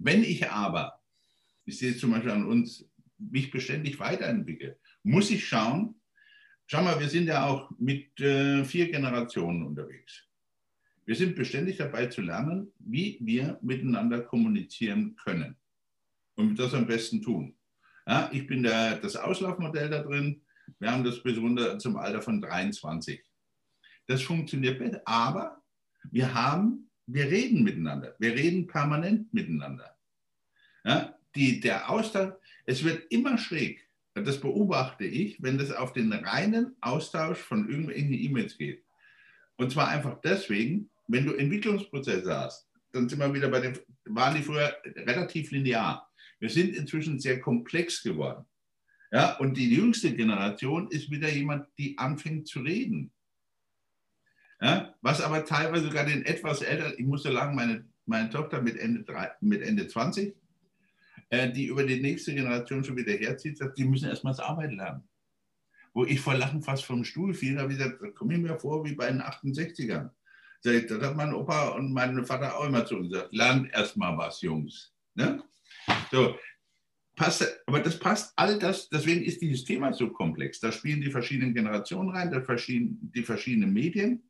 Wenn 0.00 0.24
ich 0.24 0.50
aber, 0.50 1.00
ich 1.64 1.78
sehe 1.78 1.92
es 1.92 2.00
zum 2.00 2.10
Beispiel 2.10 2.32
an 2.32 2.44
uns, 2.44 2.84
mich 3.18 3.52
beständig 3.52 4.00
weiterentwickle, 4.00 4.76
muss 5.04 5.30
ich 5.30 5.46
schauen, 5.46 5.94
schau 6.66 6.82
mal, 6.82 6.98
wir 6.98 7.08
sind 7.08 7.28
ja 7.28 7.46
auch 7.46 7.70
mit 7.78 8.18
äh, 8.18 8.64
vier 8.64 8.90
Generationen 8.90 9.62
unterwegs. 9.62 10.24
Wir 11.04 11.14
sind 11.14 11.36
beständig 11.36 11.76
dabei 11.76 12.06
zu 12.06 12.20
lernen, 12.20 12.72
wie 12.80 13.16
wir 13.20 13.60
miteinander 13.62 14.22
kommunizieren 14.22 15.14
können 15.14 15.54
und 16.34 16.58
das 16.58 16.74
am 16.74 16.88
besten 16.88 17.22
tun. 17.22 17.55
Ja, 18.06 18.30
ich 18.32 18.46
bin 18.46 18.62
der, 18.62 18.96
das 18.96 19.16
Auslaufmodell 19.16 19.90
da 19.90 20.02
drin. 20.02 20.42
Wir 20.78 20.92
haben 20.92 21.04
das 21.04 21.22
bis 21.22 21.36
zum 21.78 21.96
Alter 21.96 22.22
von 22.22 22.40
23. 22.40 23.22
Das 24.06 24.22
funktioniert 24.22 24.78
besser, 24.78 25.02
aber 25.04 25.62
wir 26.10 26.32
haben, 26.32 26.90
wir 27.06 27.26
reden 27.26 27.64
miteinander. 27.64 28.14
Wir 28.18 28.34
reden 28.34 28.66
permanent 28.66 29.32
miteinander. 29.34 29.96
Ja, 30.84 31.16
die, 31.34 31.60
der 31.60 31.90
Austausch, 31.90 32.34
es 32.64 32.84
wird 32.84 33.10
immer 33.10 33.38
schräg. 33.38 33.86
Das 34.14 34.40
beobachte 34.40 35.04
ich, 35.04 35.42
wenn 35.42 35.58
das 35.58 35.70
auf 35.70 35.92
den 35.92 36.12
reinen 36.12 36.74
Austausch 36.80 37.38
von 37.38 37.68
irgendwelchen 37.68 38.14
E-Mails 38.14 38.56
geht. 38.56 38.82
Und 39.56 39.72
zwar 39.72 39.88
einfach 39.88 40.20
deswegen, 40.22 40.90
wenn 41.08 41.26
du 41.26 41.34
Entwicklungsprozesse 41.34 42.34
hast, 42.34 42.68
dann 42.92 43.08
sind 43.08 43.18
wir 43.18 43.34
wieder 43.34 43.48
bei 43.48 43.60
den, 43.60 43.78
waren 44.06 44.34
die 44.34 44.42
früher 44.42 44.74
relativ 44.84 45.50
linear. 45.50 46.08
Wir 46.38 46.50
sind 46.50 46.76
inzwischen 46.76 47.18
sehr 47.18 47.40
komplex 47.40 48.02
geworden. 48.02 48.44
Ja, 49.12 49.36
und 49.38 49.56
die 49.56 49.74
jüngste 49.74 50.14
Generation 50.14 50.90
ist 50.90 51.10
wieder 51.10 51.28
jemand, 51.30 51.68
die 51.78 51.96
anfängt 51.96 52.48
zu 52.48 52.60
reden. 52.60 53.12
Ja, 54.60 54.94
was 55.02 55.20
aber 55.20 55.44
teilweise 55.44 55.84
sogar 55.86 56.06
den 56.06 56.24
etwas 56.24 56.62
älteren, 56.62 56.94
ich 56.96 57.06
muss 57.06 57.22
so 57.22 57.30
lange, 57.30 57.54
meine, 57.54 57.84
meine 58.06 58.30
Tochter 58.30 58.62
mit 58.62 58.76
Ende, 58.76 59.04
drei, 59.04 59.30
mit 59.40 59.62
Ende 59.62 59.86
20, 59.86 60.34
äh, 61.28 61.52
die 61.52 61.66
über 61.66 61.84
die 61.84 62.00
nächste 62.00 62.34
Generation 62.34 62.82
schon 62.82 62.96
wieder 62.96 63.12
herzieht, 63.12 63.58
sagt, 63.58 63.78
die 63.78 63.84
müssen 63.84 64.08
erstmal 64.08 64.32
das 64.32 64.40
Arbeiten 64.40 64.76
lernen. 64.76 65.08
Wo 65.92 66.04
ich 66.04 66.20
vor 66.20 66.34
Lachen 66.34 66.62
fast 66.62 66.84
vom 66.84 67.04
Stuhl 67.04 67.32
fiel, 67.34 67.58
habe 67.58 67.72
ich 67.72 67.78
gesagt, 67.78 68.02
da 68.02 68.08
komme 68.10 68.34
ich 68.34 68.40
mir 68.40 68.58
vor 68.58 68.84
wie 68.84 68.94
bei 68.94 69.08
den 69.08 69.22
68ern. 69.22 70.10
Das 70.62 71.02
hat 71.02 71.16
mein 71.16 71.32
Opa 71.32 71.68
und 71.68 71.92
mein 71.92 72.24
Vater 72.24 72.56
auch 72.58 72.66
immer 72.66 72.84
zu 72.84 72.96
uns 72.96 73.10
gesagt, 73.10 73.32
lernt 73.32 73.72
erstmal 73.72 74.16
was, 74.16 74.40
Jungs. 74.40 74.92
Ne? 75.14 75.42
So, 76.10 76.36
passt, 77.16 77.62
aber 77.66 77.80
das 77.80 77.98
passt 77.98 78.32
all 78.36 78.58
das, 78.58 78.88
deswegen 78.88 79.24
ist 79.24 79.40
dieses 79.40 79.64
Thema 79.64 79.92
so 79.92 80.10
komplex. 80.10 80.60
Da 80.60 80.70
spielen 80.70 81.00
die 81.00 81.10
verschiedenen 81.10 81.54
Generationen 81.54 82.10
rein, 82.10 82.30
da 82.30 82.40
verschieden, 82.42 83.10
die 83.14 83.22
verschiedenen 83.22 83.72
Medien. 83.72 84.22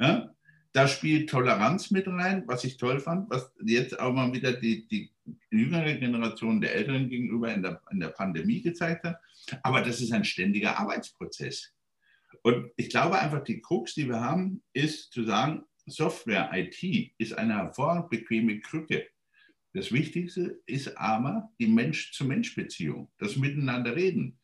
Ja? 0.00 0.34
Da 0.72 0.88
spielt 0.88 1.30
Toleranz 1.30 1.90
mit 1.90 2.06
rein, 2.06 2.42
was 2.46 2.64
ich 2.64 2.76
toll 2.76 3.00
fand, 3.00 3.30
was 3.30 3.50
jetzt 3.64 3.98
auch 3.98 4.12
mal 4.12 4.32
wieder 4.32 4.52
die, 4.52 4.86
die 4.88 5.10
jüngere 5.50 5.94
Generation 5.94 6.60
der 6.60 6.74
Älteren 6.74 7.08
gegenüber 7.08 7.52
in 7.52 7.62
der, 7.62 7.80
in 7.90 8.00
der 8.00 8.08
Pandemie 8.08 8.60
gezeigt 8.60 9.04
hat. 9.04 9.18
Aber 9.62 9.80
das 9.82 10.00
ist 10.00 10.12
ein 10.12 10.24
ständiger 10.24 10.78
Arbeitsprozess. 10.78 11.72
Und 12.42 12.70
ich 12.76 12.90
glaube 12.90 13.18
einfach, 13.18 13.42
die 13.42 13.60
Krux, 13.60 13.94
die 13.94 14.08
wir 14.08 14.20
haben, 14.20 14.62
ist 14.72 15.12
zu 15.12 15.24
sagen, 15.24 15.64
Software, 15.86 16.50
IT 16.52 17.12
ist 17.18 17.32
eine 17.32 17.54
hervorragend 17.54 18.10
bequeme 18.10 18.60
Krücke. 18.60 19.06
Das 19.76 19.92
Wichtigste 19.92 20.58
ist 20.64 20.96
aber 20.96 21.52
die 21.60 21.66
Mensch-zu-Mensch-Beziehung, 21.66 23.10
das 23.18 23.36
Miteinander 23.36 23.94
reden. 23.94 24.38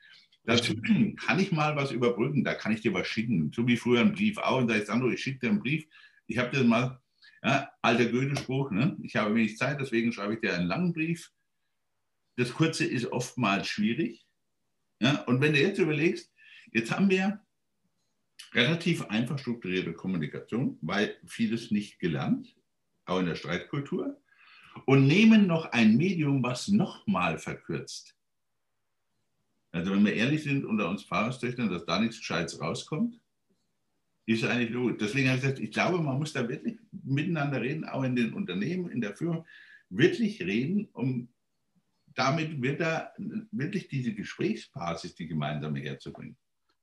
Dazu 0.45 0.75
kann 1.17 1.39
ich 1.39 1.53
mal 1.53 1.75
was 1.75 1.91
überbrücken, 1.91 2.45
da 2.45 2.53
kann 2.53 2.73
ich 2.73 2.83
dir 2.83 2.93
was 2.93 3.07
schicken. 3.07 3.51
So 3.51 3.67
wie 3.67 3.79
früher 3.79 4.03
ein 4.03 4.13
Brief 4.13 4.37
auch. 4.37 4.59
Und 4.59 4.69
da 4.69 4.77
ich 4.77 4.85
Sandro, 4.85 5.09
ich 5.09 5.23
schicke 5.23 5.39
dir 5.39 5.49
einen 5.49 5.61
Brief. 5.61 5.87
Ich 6.27 6.37
habe 6.37 6.55
das 6.55 6.67
mal, 6.67 7.01
ja, 7.43 7.73
alter 7.81 8.13
Goethe-Spruch, 8.13 8.73
ne? 8.73 8.99
ich 9.03 9.17
habe 9.17 9.35
wenig 9.35 9.57
Zeit, 9.57 9.81
deswegen 9.81 10.13
schreibe 10.13 10.35
ich 10.35 10.41
dir 10.41 10.55
einen 10.55 10.67
langen 10.67 10.93
Brief. 10.93 11.33
Das 12.37 12.53
Kurze 12.53 12.85
ist 12.85 13.11
oftmals 13.11 13.69
schwierig. 13.69 14.27
Ja? 15.01 15.23
Und 15.23 15.41
wenn 15.41 15.55
du 15.55 15.61
jetzt 15.63 15.79
überlegst, 15.79 16.31
jetzt 16.73 16.91
haben 16.91 17.09
wir 17.09 17.41
relativ 18.53 19.07
einfach 19.07 19.39
strukturierte 19.39 19.95
Kommunikation, 19.95 20.77
weil 20.83 21.17
vieles 21.25 21.71
nicht 21.71 22.01
gelernt, 22.01 22.55
auch 23.07 23.21
in 23.21 23.27
der 23.27 23.35
Streitkultur 23.35 24.22
und 24.87 25.07
nehmen 25.07 25.47
noch 25.47 25.67
ein 25.73 25.97
Medium, 25.97 26.43
was 26.43 26.69
nochmal 26.69 27.39
verkürzt. 27.39 28.17
Also 29.73 29.93
wenn 29.93 30.05
wir 30.05 30.15
ehrlich 30.15 30.43
sind 30.43 30.65
unter 30.65 30.89
uns 30.89 31.05
Pfarrerstöchtern, 31.05 31.71
dass 31.71 31.87
da 31.87 31.99
nichts 31.99 32.19
Gescheites 32.19 32.61
rauskommt, 32.61 33.19
ist 34.27 34.45
eigentlich 34.45 34.71
logisch. 34.71 34.99
Deswegen 35.01 35.29
habe 35.29 35.39
ich 35.39 35.43
gesagt, 35.43 35.61
ich 35.61 35.73
glaube, 35.73 35.99
man 35.99 36.19
muss 36.19 36.33
da 36.33 36.49
wirklich 36.49 36.79
miteinander 36.91 37.61
reden, 37.61 37.85
auch 37.85 38.03
in 38.03 38.15
den 38.15 38.35
Unternehmen, 38.35 38.91
in 38.91 39.01
der 39.01 39.17
Führung, 39.17 39.47
wirklich 39.89 40.41
reden, 40.43 40.89
um 40.93 41.29
damit 42.15 42.61
wird 42.61 42.81
da 42.81 43.13
wirklich 43.51 43.89
diese 43.89 44.15
Gesprächsbasis, 44.15 45.15
die 45.15 45.27
gemeinsame 45.27 45.81
herzubringen. 45.81 46.37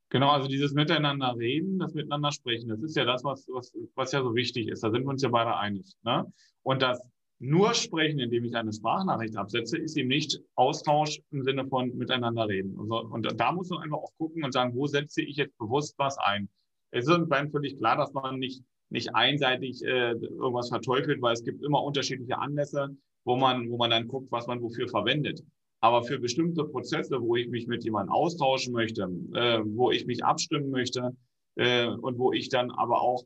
Genau, 0.10 0.32
also 0.32 0.48
dieses 0.48 0.74
Miteinander 0.74 1.36
reden, 1.38 1.78
das 1.78 1.94
Miteinander 1.94 2.32
sprechen, 2.32 2.70
das 2.70 2.82
ist 2.82 2.96
ja 2.96 3.06
das, 3.06 3.24
was, 3.24 3.48
was, 3.50 3.72
was 3.94 4.12
ja 4.12 4.24
so 4.24 4.34
wichtig 4.34 4.68
ist. 4.68 4.84
Da 4.84 4.90
sind 4.90 5.04
wir 5.04 5.10
uns 5.10 5.22
ja 5.22 5.30
beide 5.30 5.56
einig. 5.56 5.94
Ne? 6.02 6.26
Und 6.64 6.82
das 6.82 7.00
nur 7.40 7.74
sprechen, 7.74 8.20
indem 8.20 8.44
ich 8.44 8.56
eine 8.56 8.74
Sprachnachricht 8.74 9.38
absetze, 9.38 9.78
ist 9.78 9.98
eben 9.98 10.10
nicht 10.10 10.40
Austausch 10.56 11.22
im 11.32 11.44
Sinne 11.44 11.66
von 11.68 11.96
miteinander 11.96 12.48
reden. 12.48 12.76
Und, 12.76 12.90
so, 12.90 13.00
und 13.00 13.40
da 13.40 13.52
muss 13.54 13.70
man 13.70 13.84
einfach 13.84 13.98
auch 13.98 14.12
gucken 14.18 14.44
und 14.44 14.52
sagen, 14.52 14.76
wo 14.76 14.88
setze 14.88 15.22
ich 15.22 15.38
jetzt 15.38 15.58
bewusst 15.58 15.96
was 15.98 16.18
ein. 16.18 16.50
Es 16.92 17.08
ist 17.08 17.14
uns 17.14 17.30
völlig 17.52 17.78
klar, 17.78 17.96
dass 17.96 18.12
man 18.14 18.40
nicht, 18.40 18.62
nicht 18.90 19.16
einseitig 19.16 19.82
äh, 19.84 20.12
irgendwas 20.12 20.70
verteufelt, 20.70 21.22
weil 21.22 21.34
es 21.34 21.44
gibt 21.44 21.64
immer 21.64 21.82
unterschiedliche 21.82 22.38
Anlässe, 22.38 22.90
wo 23.24 23.38
man, 23.38 23.70
wo 23.70 23.78
man 23.78 23.92
dann 23.92 24.08
guckt, 24.08 24.32
was 24.32 24.48
man 24.48 24.62
wofür 24.62 24.90
verwendet. 24.90 25.42
Aber 25.82 26.04
für 26.04 26.20
bestimmte 26.20 26.66
Prozesse, 26.66 27.22
wo 27.22 27.38
ich 27.38 27.48
mich 27.48 27.68
mit 27.68 27.86
jemandem 27.86 28.12
austauschen 28.12 28.74
möchte, 28.74 29.04
äh, 29.34 29.60
wo 29.64 29.92
ich 29.92 30.06
mich 30.06 30.26
abstimmen 30.26 30.72
möchte 30.72 31.16
äh, 31.56 31.88
und 31.88 32.18
wo 32.18 32.34
ich 32.34 32.50
dann 32.50 32.70
aber 32.72 33.02
auch 33.02 33.24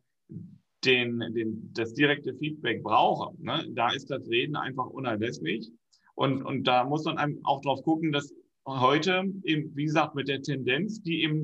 den, 0.86 1.20
den, 1.34 1.72
das 1.74 1.94
direkte 1.94 2.34
Feedback 2.36 2.84
brauche, 2.84 3.36
ne, 3.42 3.66
da 3.72 3.92
ist 3.92 4.10
das 4.10 4.28
Reden 4.30 4.56
einfach 4.56 4.88
unerlässlich. 4.88 5.72
Und, 6.16 6.44
und 6.44 6.66
da 6.66 6.84
muss 6.84 7.06
man 7.06 7.40
auch 7.44 7.62
drauf 7.62 7.82
gucken, 7.84 8.12
dass 8.12 8.34
heute 8.68 9.24
eben, 9.44 9.76
wie 9.76 9.86
gesagt, 9.86 10.16
mit 10.16 10.28
der 10.28 10.42
Tendenz, 10.42 11.02
die 11.02 11.24
eben 11.24 11.44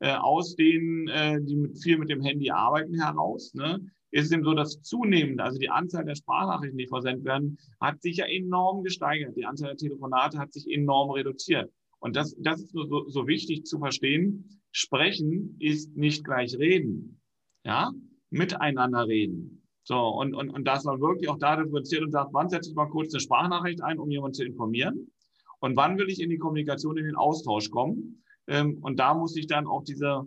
äh, 0.00 0.14
aus 0.14 0.54
denen, 0.56 1.08
äh, 1.08 1.40
die 1.42 1.56
mit, 1.56 1.82
viel 1.82 1.98
mit 1.98 2.10
dem 2.10 2.20
Handy 2.20 2.50
arbeiten, 2.50 3.00
heraus, 3.00 3.54
ne, 3.54 3.80
ist 4.10 4.26
es 4.26 4.32
eben 4.32 4.44
so, 4.44 4.52
dass 4.52 4.82
zunehmend, 4.82 5.40
also 5.40 5.58
die 5.58 5.70
Anzahl 5.70 6.04
der 6.04 6.14
Sprachnachrichten, 6.14 6.76
die 6.76 6.86
versendet 6.86 7.24
werden, 7.24 7.58
hat 7.80 8.02
sich 8.02 8.18
ja 8.18 8.26
enorm 8.26 8.84
gesteigert. 8.84 9.34
Die 9.36 9.46
Anzahl 9.46 9.70
der 9.70 9.78
Telefonate 9.78 10.38
hat 10.38 10.52
sich 10.52 10.70
enorm 10.70 11.10
reduziert. 11.10 11.72
Und 11.98 12.14
das, 12.14 12.36
das 12.38 12.60
ist 12.60 12.72
so, 12.72 13.08
so 13.08 13.26
wichtig 13.26 13.64
zu 13.64 13.78
verstehen. 13.78 14.60
Sprechen 14.70 15.56
ist 15.60 15.96
nicht 15.96 16.24
gleich 16.24 16.58
reden. 16.58 17.20
Ja, 17.64 17.92
miteinander 18.32 19.06
reden. 19.06 19.62
So, 19.84 19.98
und, 19.98 20.34
und, 20.34 20.50
und 20.50 20.64
dass 20.64 20.84
man 20.84 21.00
wirklich 21.00 21.28
auch 21.28 21.38
da 21.38 21.56
differenziert 21.56 22.02
und 22.02 22.12
sagt, 22.12 22.32
wann 22.32 22.48
setze 22.48 22.70
ich 22.70 22.76
mal 22.76 22.86
kurz 22.88 23.12
eine 23.12 23.20
Sprachnachricht 23.20 23.82
ein, 23.82 23.98
um 23.98 24.10
jemanden 24.10 24.34
zu 24.34 24.44
informieren? 24.44 25.10
Und 25.60 25.76
wann 25.76 25.98
will 25.98 26.08
ich 26.08 26.20
in 26.20 26.30
die 26.30 26.38
Kommunikation, 26.38 26.96
in 26.96 27.04
den 27.04 27.16
Austausch 27.16 27.70
kommen? 27.70 28.24
Ähm, 28.48 28.78
und 28.82 28.98
da 28.98 29.14
muss 29.14 29.36
ich 29.36 29.46
dann 29.46 29.66
auch 29.66 29.84
diese, 29.84 30.24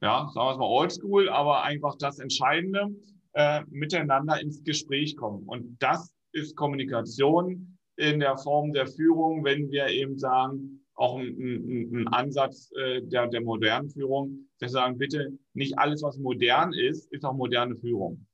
ja, 0.00 0.30
sagen 0.32 0.46
wir 0.46 0.52
es 0.52 0.58
mal 0.58 0.66
oldschool, 0.66 1.28
aber 1.28 1.62
einfach 1.62 1.96
das 1.98 2.18
Entscheidende, 2.18 2.88
äh, 3.34 3.62
miteinander 3.68 4.40
ins 4.40 4.62
Gespräch 4.64 5.16
kommen. 5.16 5.44
Und 5.46 5.76
das 5.80 6.12
ist 6.32 6.56
Kommunikation 6.56 7.78
in 7.96 8.20
der 8.20 8.36
Form 8.38 8.72
der 8.72 8.86
Führung, 8.86 9.44
wenn 9.44 9.70
wir 9.70 9.88
eben 9.88 10.18
sagen, 10.18 10.77
auch 10.98 11.18
ein, 11.18 11.28
ein, 11.28 11.96
ein 11.96 12.08
Ansatz 12.08 12.72
äh, 12.72 13.00
der, 13.02 13.28
der 13.28 13.40
modernen 13.40 13.88
Führung, 13.88 14.48
dass 14.58 14.72
wir 14.72 14.80
sagen, 14.80 14.98
bitte 14.98 15.38
nicht 15.54 15.78
alles, 15.78 16.02
was 16.02 16.18
modern 16.18 16.72
ist, 16.72 17.10
ist 17.12 17.24
auch 17.24 17.34
moderne 17.34 17.76
Führung. 17.76 18.26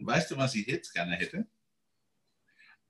Weißt 0.00 0.30
du, 0.30 0.36
was 0.36 0.54
ich 0.54 0.66
jetzt 0.66 0.92
gerne 0.92 1.12
hätte? 1.12 1.46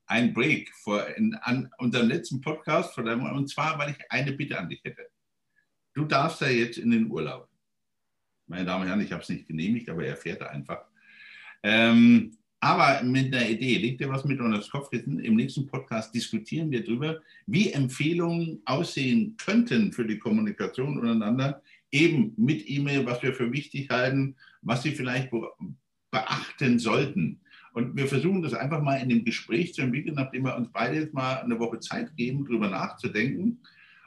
Ein 0.05 0.33
Break 0.33 0.69
vor, 0.75 1.07
in, 1.15 1.33
an 1.35 1.71
unserem 1.77 2.09
letzten 2.09 2.41
Podcast, 2.41 2.93
von 2.93 3.05
deinem, 3.05 3.23
und 3.23 3.47
zwar, 3.47 3.79
weil 3.79 3.91
ich 3.91 4.11
eine 4.11 4.33
Bitte 4.33 4.59
an 4.59 4.67
dich 4.67 4.83
hätte. 4.83 5.07
Du 5.93 6.03
darfst 6.03 6.41
ja 6.41 6.49
jetzt 6.49 6.77
in 6.77 6.91
den 6.91 7.09
Urlaub. 7.09 7.47
Meine 8.47 8.65
Damen 8.65 8.81
und 8.81 8.89
Herren, 8.89 9.01
ich 9.01 9.13
habe 9.13 9.23
es 9.23 9.29
nicht 9.29 9.47
genehmigt, 9.47 9.89
aber 9.89 10.05
er 10.05 10.17
fährt 10.17 10.41
einfach. 10.43 10.85
Ähm, 11.63 12.37
aber 12.65 13.03
mit 13.03 13.31
einer 13.31 13.47
Idee, 13.47 13.77
legt 13.77 14.01
dir 14.01 14.09
was 14.09 14.25
mit 14.25 14.39
unter 14.39 14.57
das 14.57 14.71
Kopfkissen. 14.71 15.19
Im 15.19 15.35
nächsten 15.35 15.67
Podcast 15.67 16.15
diskutieren 16.15 16.71
wir 16.71 16.83
darüber, 16.83 17.21
wie 17.45 17.71
Empfehlungen 17.71 18.59
aussehen 18.65 19.37
könnten 19.37 19.93
für 19.93 20.03
die 20.03 20.17
Kommunikation 20.17 20.97
untereinander, 20.97 21.61
eben 21.91 22.33
mit 22.37 22.67
E-Mail, 22.67 23.05
was 23.05 23.21
wir 23.21 23.35
für 23.35 23.51
wichtig 23.51 23.91
halten, 23.91 24.35
was 24.63 24.81
Sie 24.81 24.93
vielleicht 24.93 25.29
beachten 26.09 26.79
sollten. 26.79 27.39
Und 27.73 27.95
wir 27.95 28.07
versuchen 28.07 28.41
das 28.41 28.55
einfach 28.55 28.81
mal 28.81 28.95
in 28.95 29.09
dem 29.09 29.23
Gespräch 29.23 29.75
zu 29.75 29.83
entwickeln, 29.83 30.15
nachdem 30.15 30.45
wir 30.45 30.57
uns 30.57 30.71
beide 30.73 30.95
jetzt 30.95 31.13
mal 31.13 31.35
eine 31.35 31.59
Woche 31.59 31.79
Zeit 31.81 32.17
geben, 32.17 32.45
darüber 32.45 32.67
nachzudenken. 32.67 33.59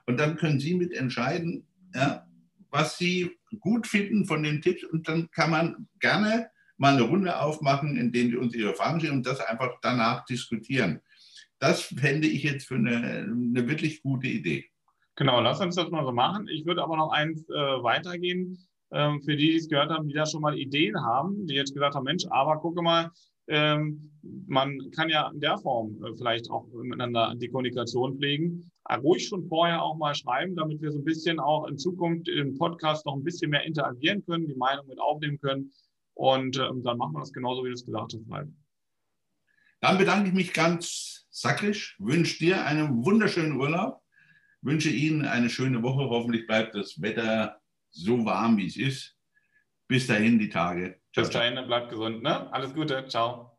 Und 0.06 0.18
dann 0.18 0.34
können 0.34 0.58
Sie 0.58 0.74
mit 0.74 0.92
entscheiden, 0.92 1.64
ja, 1.94 2.26
was 2.70 2.98
Sie 2.98 3.30
gut 3.60 3.86
finden 3.86 4.24
von 4.24 4.42
den 4.42 4.60
Tipps. 4.60 4.82
Und 4.82 5.06
dann 5.06 5.30
kann 5.30 5.52
man 5.52 5.86
gerne 6.00 6.50
mal 6.78 6.94
eine 6.94 7.02
Runde 7.02 7.38
aufmachen, 7.40 7.96
in 7.96 8.12
denen 8.12 8.32
wir 8.32 8.40
uns 8.40 8.54
ihre 8.54 8.74
Fragen 8.74 9.00
stellen 9.00 9.18
und 9.18 9.26
das 9.26 9.40
einfach 9.40 9.78
danach 9.82 10.24
diskutieren. 10.24 11.00
Das 11.58 11.82
fände 11.82 12.28
ich 12.28 12.44
jetzt 12.44 12.68
für 12.68 12.76
eine, 12.76 12.96
eine 12.96 13.68
wirklich 13.68 14.02
gute 14.02 14.28
Idee. 14.28 14.64
Genau, 15.16 15.40
lass 15.40 15.60
uns 15.60 15.74
das 15.74 15.90
mal 15.90 16.04
so 16.04 16.12
machen. 16.12 16.46
Ich 16.48 16.64
würde 16.64 16.82
aber 16.82 16.96
noch 16.96 17.10
eins 17.10 17.42
äh, 17.50 17.52
weitergehen. 17.52 18.56
Ähm, 18.90 19.20
für 19.20 19.36
die, 19.36 19.50
die 19.50 19.56
es 19.56 19.68
gehört 19.68 19.90
haben, 19.90 20.08
die 20.08 20.14
da 20.14 20.24
schon 20.24 20.40
mal 20.40 20.56
Ideen 20.56 20.96
haben, 21.04 21.46
die 21.46 21.54
jetzt 21.54 21.74
gesagt 21.74 21.94
haben, 21.94 22.04
Mensch, 22.04 22.24
aber 22.30 22.58
gucke 22.58 22.80
mal, 22.80 23.10
ähm, 23.48 24.12
man 24.46 24.78
kann 24.92 25.08
ja 25.08 25.30
in 25.32 25.40
der 25.40 25.58
Form 25.58 26.02
äh, 26.04 26.14
vielleicht 26.16 26.50
auch 26.50 26.66
miteinander 26.72 27.34
die 27.36 27.48
Kommunikation 27.48 28.16
pflegen. 28.16 28.70
Äh, 28.88 28.96
ruhig 28.96 29.26
schon 29.26 29.44
vorher 29.48 29.82
auch 29.82 29.96
mal 29.96 30.14
schreiben, 30.14 30.54
damit 30.54 30.80
wir 30.80 30.92
so 30.92 30.98
ein 30.98 31.04
bisschen 31.04 31.40
auch 31.40 31.66
in 31.66 31.78
Zukunft 31.78 32.28
im 32.28 32.56
Podcast 32.56 33.04
noch 33.04 33.16
ein 33.16 33.24
bisschen 33.24 33.50
mehr 33.50 33.64
interagieren 33.64 34.24
können, 34.24 34.46
die 34.46 34.54
Meinung 34.54 34.86
mit 34.86 35.00
aufnehmen 35.00 35.38
können. 35.40 35.70
Und 36.18 36.58
ähm, 36.58 36.82
dann 36.82 36.98
machen 36.98 37.12
wir 37.12 37.20
das 37.20 37.32
genauso, 37.32 37.62
wie 37.62 37.68
du 37.68 37.74
es 37.74 37.86
gesagt 37.86 38.12
hast, 38.12 38.28
Ralf. 38.28 38.48
Dann 39.80 39.98
bedanke 39.98 40.28
ich 40.28 40.34
mich 40.34 40.52
ganz 40.52 41.28
sakrisch, 41.30 41.94
wünsche 42.00 42.38
dir 42.38 42.66
einen 42.66 43.04
wunderschönen 43.04 43.52
Urlaub, 43.52 44.02
wünsche 44.60 44.90
Ihnen 44.90 45.24
eine 45.24 45.48
schöne 45.48 45.80
Woche. 45.80 46.10
Hoffentlich 46.10 46.48
bleibt 46.48 46.74
das 46.74 47.00
Wetter 47.00 47.60
so 47.90 48.24
warm, 48.24 48.56
wie 48.56 48.66
es 48.66 48.76
ist. 48.76 49.16
Bis 49.86 50.08
dahin 50.08 50.40
die 50.40 50.48
Tage. 50.48 51.00
Bis 51.14 51.30
dahin, 51.30 51.54
bleibt 51.68 51.90
gesund. 51.90 52.24
Ne? 52.24 52.52
Alles 52.52 52.74
Gute. 52.74 53.06
Ciao. 53.06 53.56